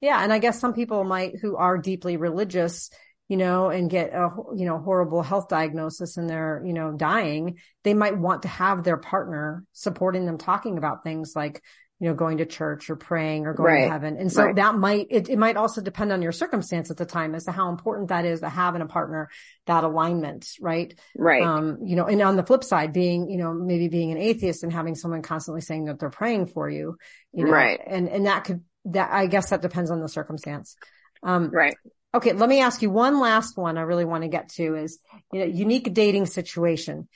[0.00, 0.22] Yeah.
[0.22, 2.90] And I guess some people might, who are deeply religious,
[3.28, 7.58] you know, and get a, you know, horrible health diagnosis and they're, you know, dying,
[7.84, 11.62] they might want to have their partner supporting them talking about things like,
[12.00, 13.84] you know, going to church or praying or going Right.
[13.84, 14.16] to heaven.
[14.18, 14.54] And so Right.
[14.56, 17.52] that might, it, it might also depend on your circumstance at the time as to
[17.52, 19.28] how important that is to have in a partner,
[19.66, 20.96] that alignment, right?
[21.16, 21.42] Right.
[21.42, 24.62] Um, you know, and on the flip side, being, you know, maybe being an atheist
[24.62, 26.96] and having someone constantly saying that they're praying for you,
[27.32, 27.80] you know, Right.
[27.84, 30.76] and, and that could, that, I guess that depends on the circumstance.
[31.24, 31.76] Um, right.
[32.14, 32.32] okay.
[32.32, 35.00] Let me ask you one last one I really want to get to is,
[35.32, 37.08] you know, unique dating situation.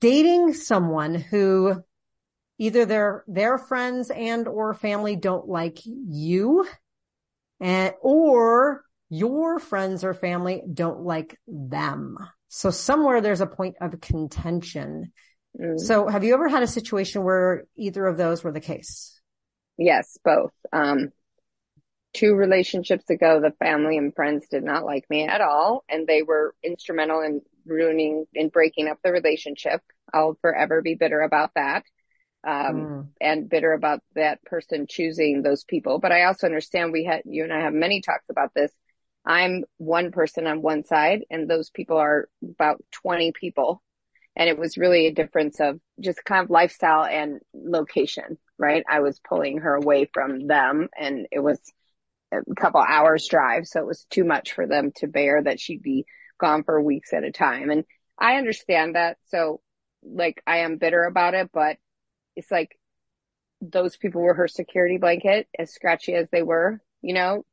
[0.00, 1.82] Dating someone who
[2.58, 6.66] either their, their friends and or family don't like you
[7.60, 12.16] and, or your friends or family don't like them.
[12.48, 15.12] So somewhere there's a point of contention.
[15.60, 15.78] Mm.
[15.78, 19.20] So have you ever had a situation where either of those were the case?
[19.78, 20.52] Yes, both.
[20.72, 21.10] Um,
[22.14, 26.22] two relationships ago, the family and friends did not like me at all, and they
[26.22, 29.82] were instrumental in ruining and breaking up the relationship.
[30.14, 31.84] I'll forever be bitter about that.
[32.46, 33.08] Um, Mm.
[33.20, 35.98] and bitter about that person choosing those people.
[35.98, 38.70] But I also understand we had, you and I have many talks about this.
[39.24, 43.82] I'm one person on one side and those people are about 20 people.
[44.36, 48.84] And it was really a difference of just kind of lifestyle and location, right?
[48.88, 51.58] I was pulling her away from them and it was
[52.32, 53.66] a couple hours drive.
[53.66, 56.04] So it was too much for them to bear that she'd be
[56.38, 57.70] gone for weeks at a time.
[57.70, 57.84] And
[58.18, 59.16] I understand that.
[59.28, 59.60] So
[60.04, 61.78] like I am bitter about it, but
[62.36, 62.78] it's like
[63.60, 67.44] those people were her security blanket, as scratchy as they were, you know,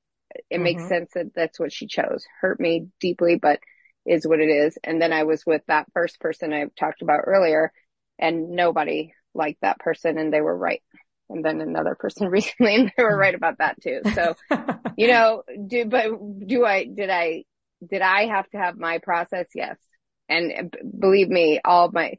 [0.50, 0.88] it makes Mhm.
[0.88, 2.26] sense that that's what she chose.
[2.42, 3.60] Hurt me deeply, but
[4.06, 4.78] is what it is.
[4.84, 7.72] And then I was with that first person I talked about earlier
[8.20, 10.84] and nobody liked that person and they were right.
[11.30, 14.02] And then another person recently and they were right about that too.
[14.12, 14.36] So,
[14.96, 16.06] you know, do, but
[16.48, 17.44] do I, did I,
[17.88, 19.48] did I have to have my process?
[19.56, 19.78] Yes.
[20.30, 22.14] And b- believe me, all my,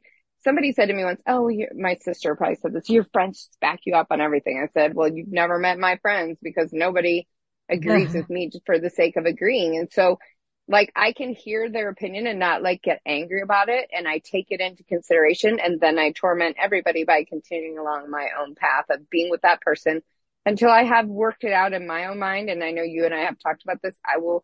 [0.45, 3.95] somebody said to me once, Oh, my sister probably said this, your friends back you
[3.95, 4.63] up on everything.
[4.63, 7.27] I said, well, you've never met my friends because nobody
[7.69, 9.77] agrees with me just for the sake of agreeing.
[9.77, 10.19] And so
[10.67, 13.89] like I can hear their opinion and not like get angry about it.
[13.91, 18.29] And I take it into consideration and then I torment everybody by continuing along my
[18.39, 20.01] own path of being with that person
[20.45, 22.49] until I have worked it out in my own mind.
[22.49, 23.95] And I know you and I have talked about this.
[24.05, 24.43] I will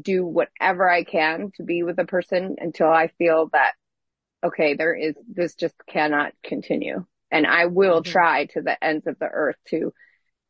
[0.00, 3.72] do whatever I can to be with a person until I feel that,
[4.44, 7.04] okay, there is, this just cannot continue.
[7.30, 8.02] And I will Mhm.
[8.02, 9.92] try to the ends of the earth to,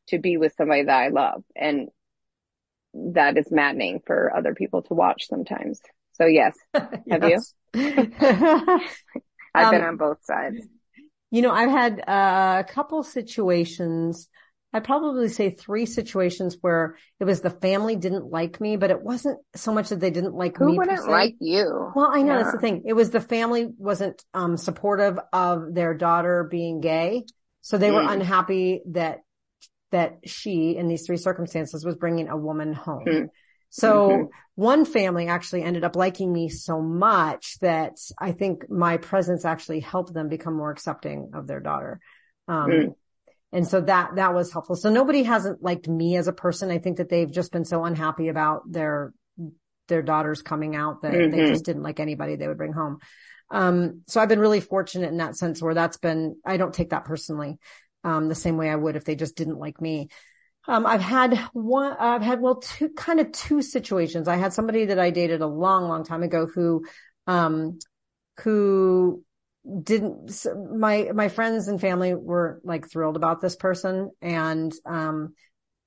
[0.09, 1.45] to be with somebody that I love.
[1.57, 1.91] And
[2.95, 5.81] that is maddening for other people to watch sometimes.
[6.13, 6.57] So yes,
[7.11, 7.45] Have you?
[7.75, 8.11] you?
[9.55, 10.59] I've been Um, on both sides.
[11.31, 14.29] You know, I've had uh, a couple situations.
[14.73, 19.03] I'd probably say three situations where it was the family didn't like me, but it
[19.03, 20.73] wasn't so much that they didn't like Who me.
[20.75, 21.93] per wouldn't like you?
[21.95, 22.85] Well, I know that's the thing.
[22.87, 27.25] It was the family wasn't um, supportive of their daughter being gay,
[27.63, 28.13] so they were Mm.
[28.13, 29.21] unhappy that
[29.91, 33.09] that she, in these three circumstances, was bringing a woman home.
[33.09, 33.31] Mm.
[33.71, 34.29] So Mhm.
[34.55, 39.81] one family actually ended up liking me so much that I think my presence actually
[39.81, 42.01] helped them become more accepting of their daughter.
[42.47, 42.95] Um, Mm.
[43.53, 44.77] And so that, that was helpful.
[44.77, 46.71] So nobody hasn't liked me as a person.
[46.71, 49.13] I think that they've just been so unhappy about their,
[49.89, 51.49] their daughters coming out that they Mhm.
[51.49, 52.99] just didn't like anybody they would bring home.
[53.51, 56.91] Um, so I've been really fortunate in that sense where that's been, I don't take
[56.91, 57.59] that personally,
[58.05, 60.09] um, the same way I would if they just didn't like me.
[60.69, 64.29] Um, I've had one, I've had, well, two, kind of two situations.
[64.29, 66.85] I had somebody that I dated a long, long time ago who,
[67.27, 67.81] um,
[68.43, 69.25] who
[69.83, 75.35] didn't, my, my friends and family were like thrilled about this person and, um,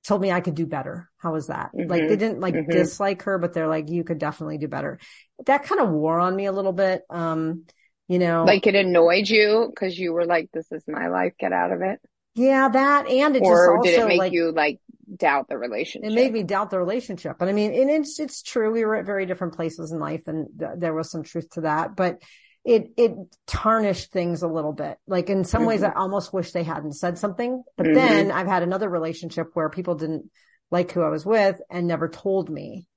[0.06, 1.10] told me I could do better.
[1.18, 1.72] How was that?
[1.88, 2.70] Like they didn't like Mhm.
[2.70, 5.00] dislike her, but they're like, you could definitely do better.
[5.46, 7.04] That kind of wore on me a little bit.
[7.10, 7.66] Um,
[8.08, 11.34] you know, Like it annoyed you because you were like, "This is my life.
[11.40, 12.00] Get out of it,"
[12.36, 14.80] yeah, that and it just or also did it make like, you like
[15.16, 16.10] doubt the relationship.
[16.10, 17.38] It made me doubt the relationship.
[17.40, 18.72] But I mean, and it's, it's true.
[18.72, 21.62] We were at very different places in life and th- there was some truth to
[21.62, 22.22] that, but
[22.66, 23.12] it, it
[23.46, 24.98] tarnished things a little bit.
[25.08, 25.70] Like in some mm-hmm.
[25.70, 27.96] ways, I almost wish they hadn't said something, but mm-hmm.
[27.96, 30.30] then I've had another relationship where people didn't
[30.72, 32.88] like who I was with and never told me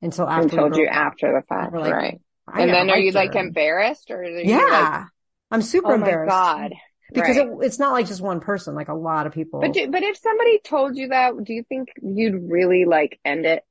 [0.00, 0.42] until after.
[0.42, 1.74] And told you after the fact.
[1.74, 2.20] Like, right.
[2.52, 3.18] and then are you her.
[3.18, 4.24] like embarrassed or?
[4.24, 4.58] yeah.
[5.00, 5.06] Like,
[5.50, 6.32] I'm super embarrassed.
[6.32, 6.70] oh embarrassed.
[6.70, 6.78] God
[7.12, 7.46] because right.
[7.46, 9.60] it, it's not like just one person, like a lot of people.
[9.60, 13.46] But do, but if somebody told you that, do you think you'd really like end
[13.46, 13.62] it?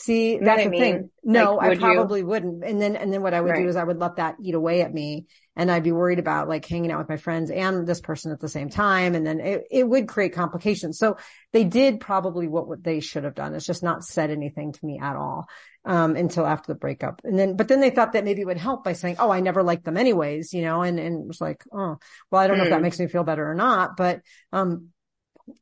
[0.00, 0.80] See, that's the mean?
[0.80, 1.10] thing.
[1.24, 2.26] No, like, I probably you?
[2.26, 2.62] wouldn't.
[2.62, 3.62] And then, and then what I would right.
[3.62, 5.26] do is I would let that eat away at me
[5.56, 8.38] and I'd be worried about like hanging out with my friends and this person at
[8.38, 9.16] the same time.
[9.16, 11.00] And then it, it would create complications.
[11.00, 11.16] So
[11.52, 13.56] they did probably what what they should have done.
[13.56, 15.48] It's just not said anything to me at all
[15.84, 17.20] um, until after the breakup.
[17.24, 19.40] And then, but then they thought that maybe it would help by saying, Oh, I
[19.40, 21.98] never liked them anyways, you know, and, and it was like, Oh,
[22.30, 22.58] well, I don't mm.
[22.58, 22.82] know if that hmm.
[22.82, 24.20] makes me feel better or not, but,
[24.52, 24.90] um,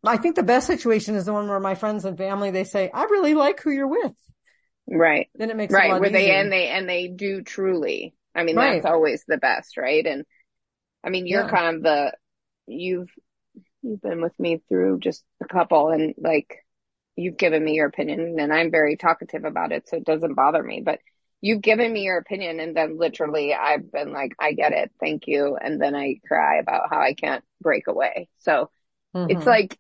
[0.05, 2.91] I think the best situation is the one where my friends and family, they say,
[2.93, 4.13] I really like who you're with.
[4.89, 5.29] Right.
[5.35, 5.91] Then it makes right.
[5.91, 6.19] Where easier.
[6.19, 8.15] they, and they, and they do truly.
[8.35, 8.75] I mean, right.
[8.75, 10.07] that's always the best, right?
[10.07, 10.25] And
[11.05, 11.51] I mean, you're yeah.
[11.51, 12.13] kind of the,
[12.67, 13.11] you've,
[13.83, 16.65] you've been with me through just a couple and like,
[17.17, 19.89] you've given me your opinion and I'm very talkative about it.
[19.89, 20.99] So it doesn't bother me, but
[21.41, 22.61] you've given me your opinion.
[22.61, 24.91] And then literally I've been like, I get it.
[25.01, 25.57] Thank you.
[25.57, 28.29] And then I cry about how I can't break away.
[28.39, 28.71] So
[29.15, 29.31] mm-hmm.
[29.31, 29.79] it's like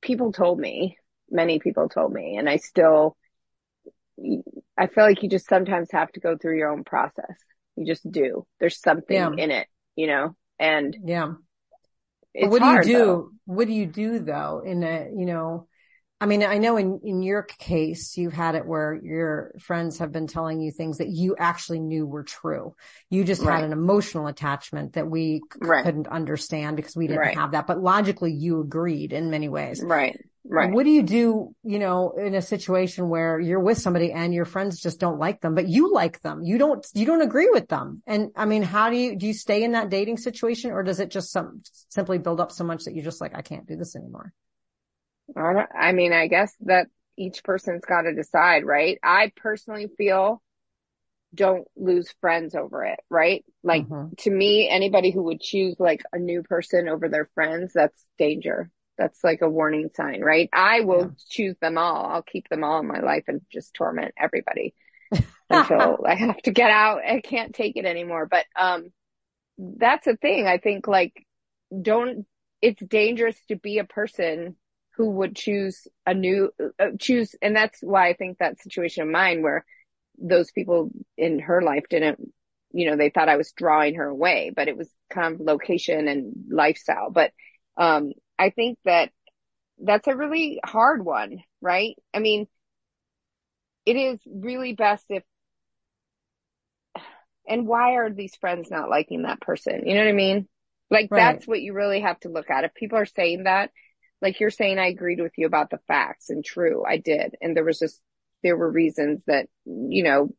[0.00, 0.96] people told me,
[1.30, 3.16] many people told me, and I still,
[4.76, 7.36] I feel like you just sometimes have to go through your own process.
[7.76, 8.46] You just do.
[8.60, 9.30] There's something yeah.
[9.36, 9.66] in it,
[9.96, 11.32] you know, and yeah.
[12.34, 12.98] what do you do?
[12.98, 13.30] Though.
[13.46, 15.68] What do you do though in a, you know,
[16.22, 20.12] I mean, I know in, in your case, you've had it where your friends have
[20.12, 22.76] been telling you things that you actually knew were true.
[23.10, 23.56] You just right.
[23.56, 25.84] had an emotional attachment that we right.
[25.84, 27.36] couldn't understand because we didn't right.
[27.36, 27.66] have that.
[27.66, 29.82] But logically, you agreed in many ways.
[29.82, 30.16] Right.
[30.44, 30.72] Right.
[30.72, 34.44] What do you do, you know, in a situation where you're with somebody and your
[34.44, 36.44] friends just don't like them, but you like them?
[36.44, 38.00] You don't, you don't agree with them.
[38.06, 41.00] And I mean, how do you, do you stay in that dating situation or does
[41.00, 43.76] it just some, simply build up so much that you're just like, I can't do
[43.76, 44.32] this anymore?
[45.36, 48.98] I, I mean, I guess that each person's got to decide, right?
[49.02, 50.42] I personally feel
[51.34, 53.44] don't lose friends over it, right?
[53.62, 54.14] Like mm-hmm.
[54.18, 58.70] to me, anybody who would choose like a new person over their friends, that's danger.
[58.98, 60.50] That's like a warning sign, right?
[60.52, 61.24] I will yeah.
[61.30, 62.04] choose them all.
[62.04, 64.74] I'll keep them all in my life and just torment everybody
[65.50, 67.00] until I have to get out.
[67.06, 68.26] I can't take it anymore.
[68.26, 68.92] But, um,
[69.58, 70.46] that's the thing.
[70.46, 71.26] I think like
[71.80, 72.26] don't,
[72.60, 74.56] it's dangerous to be a person
[74.96, 79.08] who would choose a new uh, choose and that's why i think that situation of
[79.08, 79.64] mine where
[80.18, 82.20] those people in her life didn't
[82.72, 86.08] you know they thought i was drawing her away but it was kind of location
[86.08, 87.10] and lifestyle.
[87.10, 87.32] But
[87.76, 89.10] um i think that
[89.82, 91.96] that's a really hard one right?
[92.12, 92.46] I mean
[93.86, 95.22] it is really best if
[97.48, 99.86] and why are these friends not liking that person?
[99.86, 100.48] You know what i mean?
[100.90, 101.34] Like right.
[101.34, 102.64] that's what you really have to look at.
[102.64, 103.70] If people are saying that
[104.22, 107.34] like you're saying, I agreed with you about the facts and true, I did.
[107.42, 108.00] And there was just,
[108.42, 110.30] there were reasons that, you know,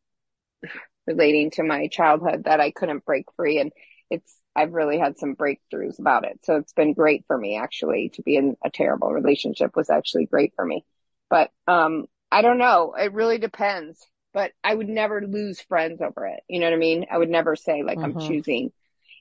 [1.06, 3.60] relating to my childhood that I couldn't break free.
[3.60, 3.72] And
[4.10, 6.40] it's, I've really had some breakthroughs about it.
[6.44, 10.24] So it's been great for me actually to be in a terrible relationship was actually
[10.24, 10.84] great for me.
[11.28, 12.94] But, um, I don't know.
[12.98, 16.40] It really depends, but I would never lose friends over it.
[16.48, 17.06] You know what I mean?
[17.10, 18.18] I would never say like mm-hmm.
[18.18, 18.72] I'm choosing.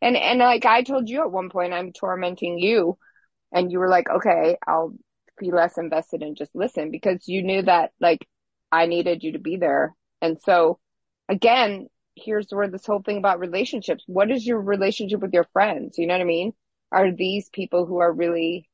[0.02, 2.98] And, and like I told you at one point, I'm tormenting you
[3.54, 4.94] and you were like, okay, I'll
[5.38, 8.28] be less invested and just listen because you knew that like
[8.72, 9.96] I needed you to be there.
[10.22, 10.80] And so
[11.30, 14.04] again, here's where this whole thing about relationships.
[14.08, 15.98] What is your relationship with your friends?
[15.98, 16.54] You know what I mean?
[16.92, 18.70] Are these people who are really,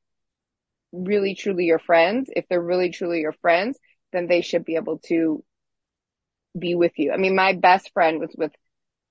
[0.92, 2.30] really truly your friends?
[2.34, 3.78] If they're really truly your friends,
[4.12, 5.44] then they should be able to
[6.58, 7.12] be with you.
[7.12, 8.52] I mean, my best friend was with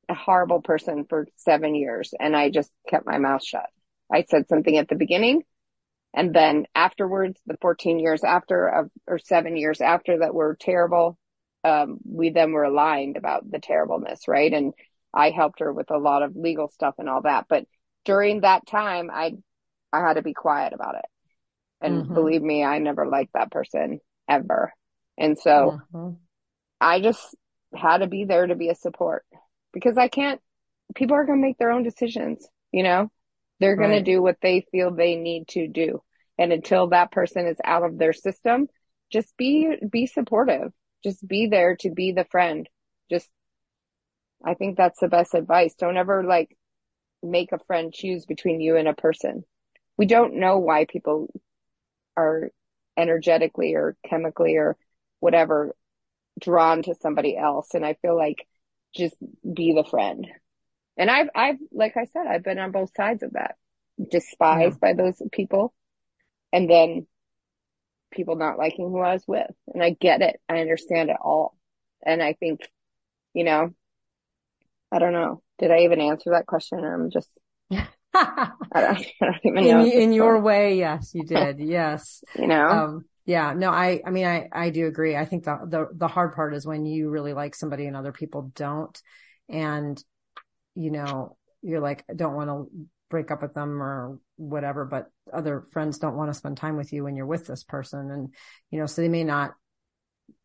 [0.09, 3.69] a horrible person for seven years and I just kept my mouth shut.
[4.12, 5.43] I said something at the beginning
[6.15, 11.19] and then afterwards, the 14 years after of, or seven years after that were terrible,
[11.65, 14.53] um, we then were aligned about the terribleness, right?
[14.53, 14.73] And
[15.13, 17.47] I helped her with a lot of legal stuff and all that.
[17.49, 17.67] But
[18.05, 19.35] during that time, I,
[19.93, 21.05] I had to be quiet about it.
[21.81, 22.15] And mm-hmm.
[22.15, 24.73] believe me, I never liked that person ever.
[25.17, 26.15] And so mm-hmm.
[26.81, 27.37] I just
[27.75, 29.25] had to be there to be a support
[29.73, 30.41] because I can't,
[30.95, 33.11] people are going to make their own decisions, you know?
[33.61, 36.03] They're going to do what they feel they need to do.
[36.39, 38.69] And until that person is out of their system,
[39.11, 40.73] just be, be supportive.
[41.03, 42.69] Just be there to be the friend.
[43.11, 43.29] Just,
[44.45, 45.75] I think that's the best advice.
[45.75, 46.57] Don't ever like
[47.23, 49.45] make a friend choose between you and a person.
[49.97, 51.29] We don't know why people
[52.17, 52.51] are
[52.97, 54.77] energetically or chemically or
[55.21, 55.75] whatever
[56.41, 57.75] drawn to somebody else.
[57.75, 58.47] And I feel like
[58.95, 60.27] just be the friend.
[60.99, 63.55] And I've, I've, like I said, I've been on both sides of that,
[64.11, 64.93] despised yeah.
[64.93, 65.73] by those people.
[66.53, 67.07] And then
[68.11, 69.51] people not liking who I was with.
[69.73, 70.41] And I get it.
[70.49, 71.57] I understand it all.
[72.05, 72.61] And I think,
[73.33, 73.71] you know,
[74.91, 75.41] I don't know.
[75.59, 76.81] Did I even answer that question?
[76.81, 77.29] Or I'm just,
[77.71, 79.85] I, don't, I don't even know.
[79.85, 81.61] In, in your way, yes, you did.
[81.61, 82.25] Yes.
[82.37, 82.69] you know?
[82.69, 85.15] Um, yeah, no, I, I mean, I, I do agree.
[85.15, 88.13] I think the, the, the hard part is when you really like somebody and other
[88.13, 89.01] people don't.
[89.49, 90.03] And,
[90.79, 92.70] you know, you're like, I don't want to
[93.11, 96.93] break up with them or whatever, but other friends don't want to spend time with
[96.93, 98.11] you when you're with this person.
[98.12, 98.33] And,
[98.70, 99.55] you know, so they may not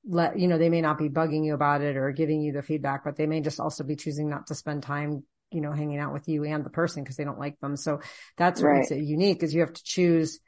[0.03, 2.63] let, you know, they may not be bugging you about it or giving you the
[2.63, 5.99] feedback, but they may just also be choosing not to spend time, you know, hanging
[5.99, 7.77] out with you and the person because they don't like them.
[7.77, 7.99] So
[8.36, 8.77] that's what right.
[8.79, 10.39] makes it unique is you have to choose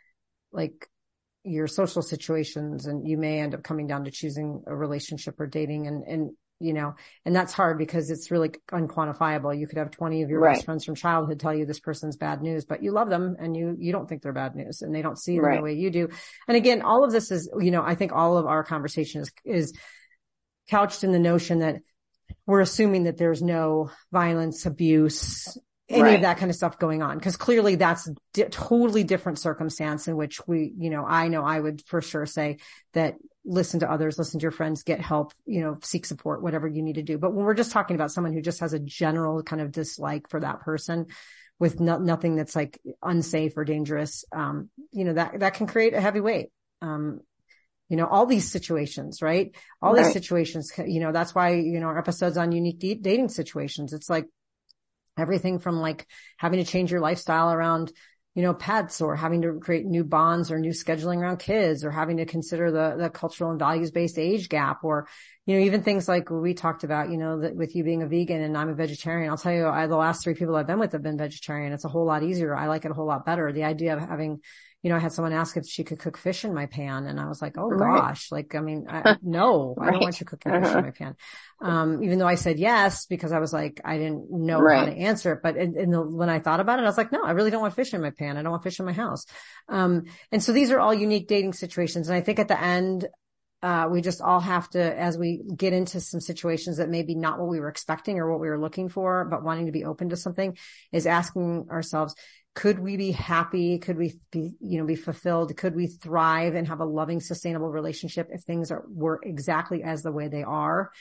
[0.52, 0.90] like
[1.44, 5.46] your social situations and you may end up coming down to choosing a relationship or
[5.46, 6.96] dating and, and you know,
[7.26, 9.58] and that's hard because it's really unquantifiable.
[9.58, 10.54] You could have 20 of your right.
[10.56, 13.56] best friends from childhood tell you this person's bad news, but you love them and
[13.56, 15.58] you, you don't think they're bad news and they don't see them right.
[15.58, 16.10] the way you do.
[16.48, 19.32] And again, all of this is, you know, I think all of our conversation is,
[19.44, 19.74] is
[20.70, 21.82] couched in the notion that
[22.46, 25.58] we're assuming that there's no violence, abuse,
[25.90, 26.16] any right.
[26.16, 27.20] of that kind of stuff going on.
[27.20, 31.60] Cause clearly that's di- totally different circumstance in which we, you know, I know I
[31.60, 32.58] would for sure say
[32.94, 36.68] that listen to others, listen to your friends, get help, you know, seek support, whatever
[36.68, 37.18] you need to do.
[37.18, 40.30] But when we're just talking about someone who just has a general kind of dislike
[40.30, 41.08] for that person
[41.60, 45.94] with no, nothing that's like unsafe or dangerous, um, you know, that, that can create
[45.94, 46.48] a heavy weight.
[46.82, 47.22] Um,
[47.88, 49.56] you know, all these situations, right?
[49.82, 50.04] All right.
[50.04, 54.10] these situations, you know, that's why, you know, our episodes on unique dating situations, it's
[54.10, 54.26] like
[55.18, 57.92] everything from like having to change your lifestyle around
[58.36, 61.90] you know, pets or having to create new bonds or new scheduling around kids or
[61.90, 65.08] having to consider the, the cultural and values based age gap or,
[65.46, 68.08] you know, even things like we talked about, you know, that with you being a
[68.08, 70.80] vegan and I'm a vegetarian, I'll tell you, I, the last three people I've been
[70.80, 71.72] with have been vegetarian.
[71.72, 72.54] It's a whole lot easier.
[72.54, 73.54] I like it a whole lot better.
[73.54, 74.42] The idea of having,
[74.86, 77.20] you know, I had someone ask if she could cook fish in my pan and
[77.20, 78.02] I was like, Oh right.
[78.02, 79.88] gosh, like, I mean, I, no, right.
[79.88, 80.78] I don't want you cooking fish uh-huh.
[80.78, 81.16] in my pan.
[81.60, 84.78] Um, even though I said yes, because I was like, I didn't know right.
[84.78, 85.40] how to answer it.
[85.42, 87.50] But in, in the, when I thought about it, I was like, no, I really
[87.50, 88.38] don't want fish in my pan.
[88.38, 89.26] I don't want fish in my house.
[89.68, 92.08] Um, and so these are all unique dating situations.
[92.08, 93.08] And I think at the end,
[93.64, 97.40] uh, we just all have to, as we get into some situations that maybe not
[97.40, 100.10] what we were expecting or what we were looking for, but wanting to be open
[100.10, 100.56] to something
[100.92, 102.14] is asking ourselves,
[102.56, 103.78] could we be happy?
[103.80, 105.56] Could we be, you know, be fulfilled?
[105.58, 110.02] Could we thrive and have a loving, sustainable relationship if things are, were exactly as
[110.02, 110.92] the way they are?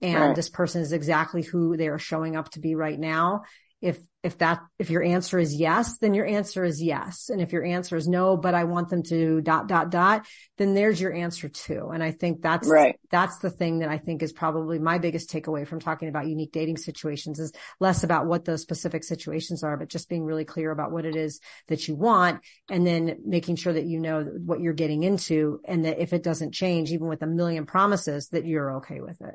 [0.00, 0.36] And right.
[0.36, 3.42] this person is exactly who they are showing up to be right now
[3.82, 7.28] if if that if your answer is yes then your answer is yes.
[7.28, 10.24] And if your answer is no but i want them to dot dot dot
[10.56, 11.90] then there's your answer too.
[11.92, 12.98] And i think that's right.
[13.10, 16.52] that's the thing that i think is probably my biggest takeaway from talking about unique
[16.52, 20.70] dating situations is less about what those specific situations are but just being really clear
[20.70, 24.60] about what it is that you want and then making sure that you know what
[24.60, 28.46] you're getting into and that if it doesn't change even with a million promises that
[28.46, 29.34] you're okay with it.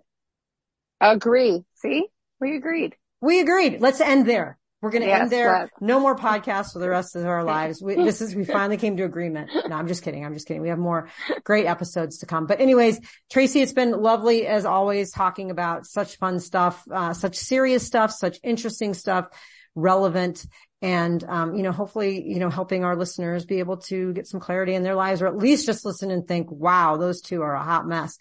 [1.01, 1.63] Agree.
[1.75, 2.07] See?
[2.39, 3.81] We agreed we agreed.
[3.81, 4.57] Let's end there.
[4.81, 5.71] We're going to yes, end there.
[5.81, 7.81] No more podcasts for the rest of our lives.
[7.81, 9.49] We, this is, we finally came to agreement.
[9.67, 10.23] No, I'm just kidding.
[10.23, 10.61] I'm just kidding.
[10.61, 11.09] We have more
[11.43, 12.45] great episodes to come.
[12.45, 12.99] But anyways,
[13.31, 18.11] Tracy, it's been lovely as always talking about such fun stuff, uh, such serious stuff,
[18.11, 19.29] such interesting stuff,
[19.73, 20.45] relevant
[20.81, 24.39] and um, you know hopefully you know helping our listeners be able to get some
[24.39, 27.55] clarity in their lives or at least just listen and think wow those two are
[27.55, 28.17] a hot mess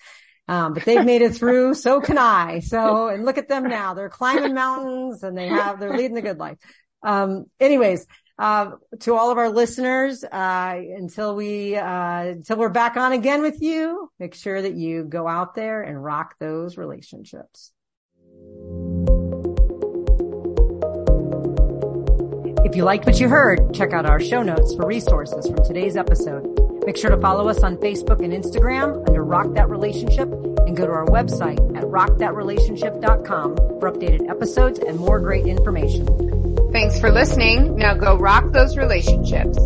[0.48, 1.74] um, but they've made it through.
[1.86, 2.60] So can I.
[2.60, 3.94] So, and look at them now.
[3.94, 6.58] They're climbing mountains and they have, they're leading the good life.
[7.02, 8.06] Um, anyways,
[8.38, 13.42] uh, to all of our listeners, uh, until we, uh, until we're back on again
[13.42, 17.72] with you, make sure that you go out there and rock those relationships.
[22.64, 25.96] If you liked what you heard, check out our show notes for resources from today's
[25.96, 26.65] episode.
[26.86, 30.86] Make sure to follow us on Facebook and Instagram under Rock That Relationship and go
[30.86, 36.06] to our website at rockthatrelationship.com for updated episodes and more great information.
[36.72, 37.76] Thanks for listening.
[37.76, 39.58] Now go rock those relationships.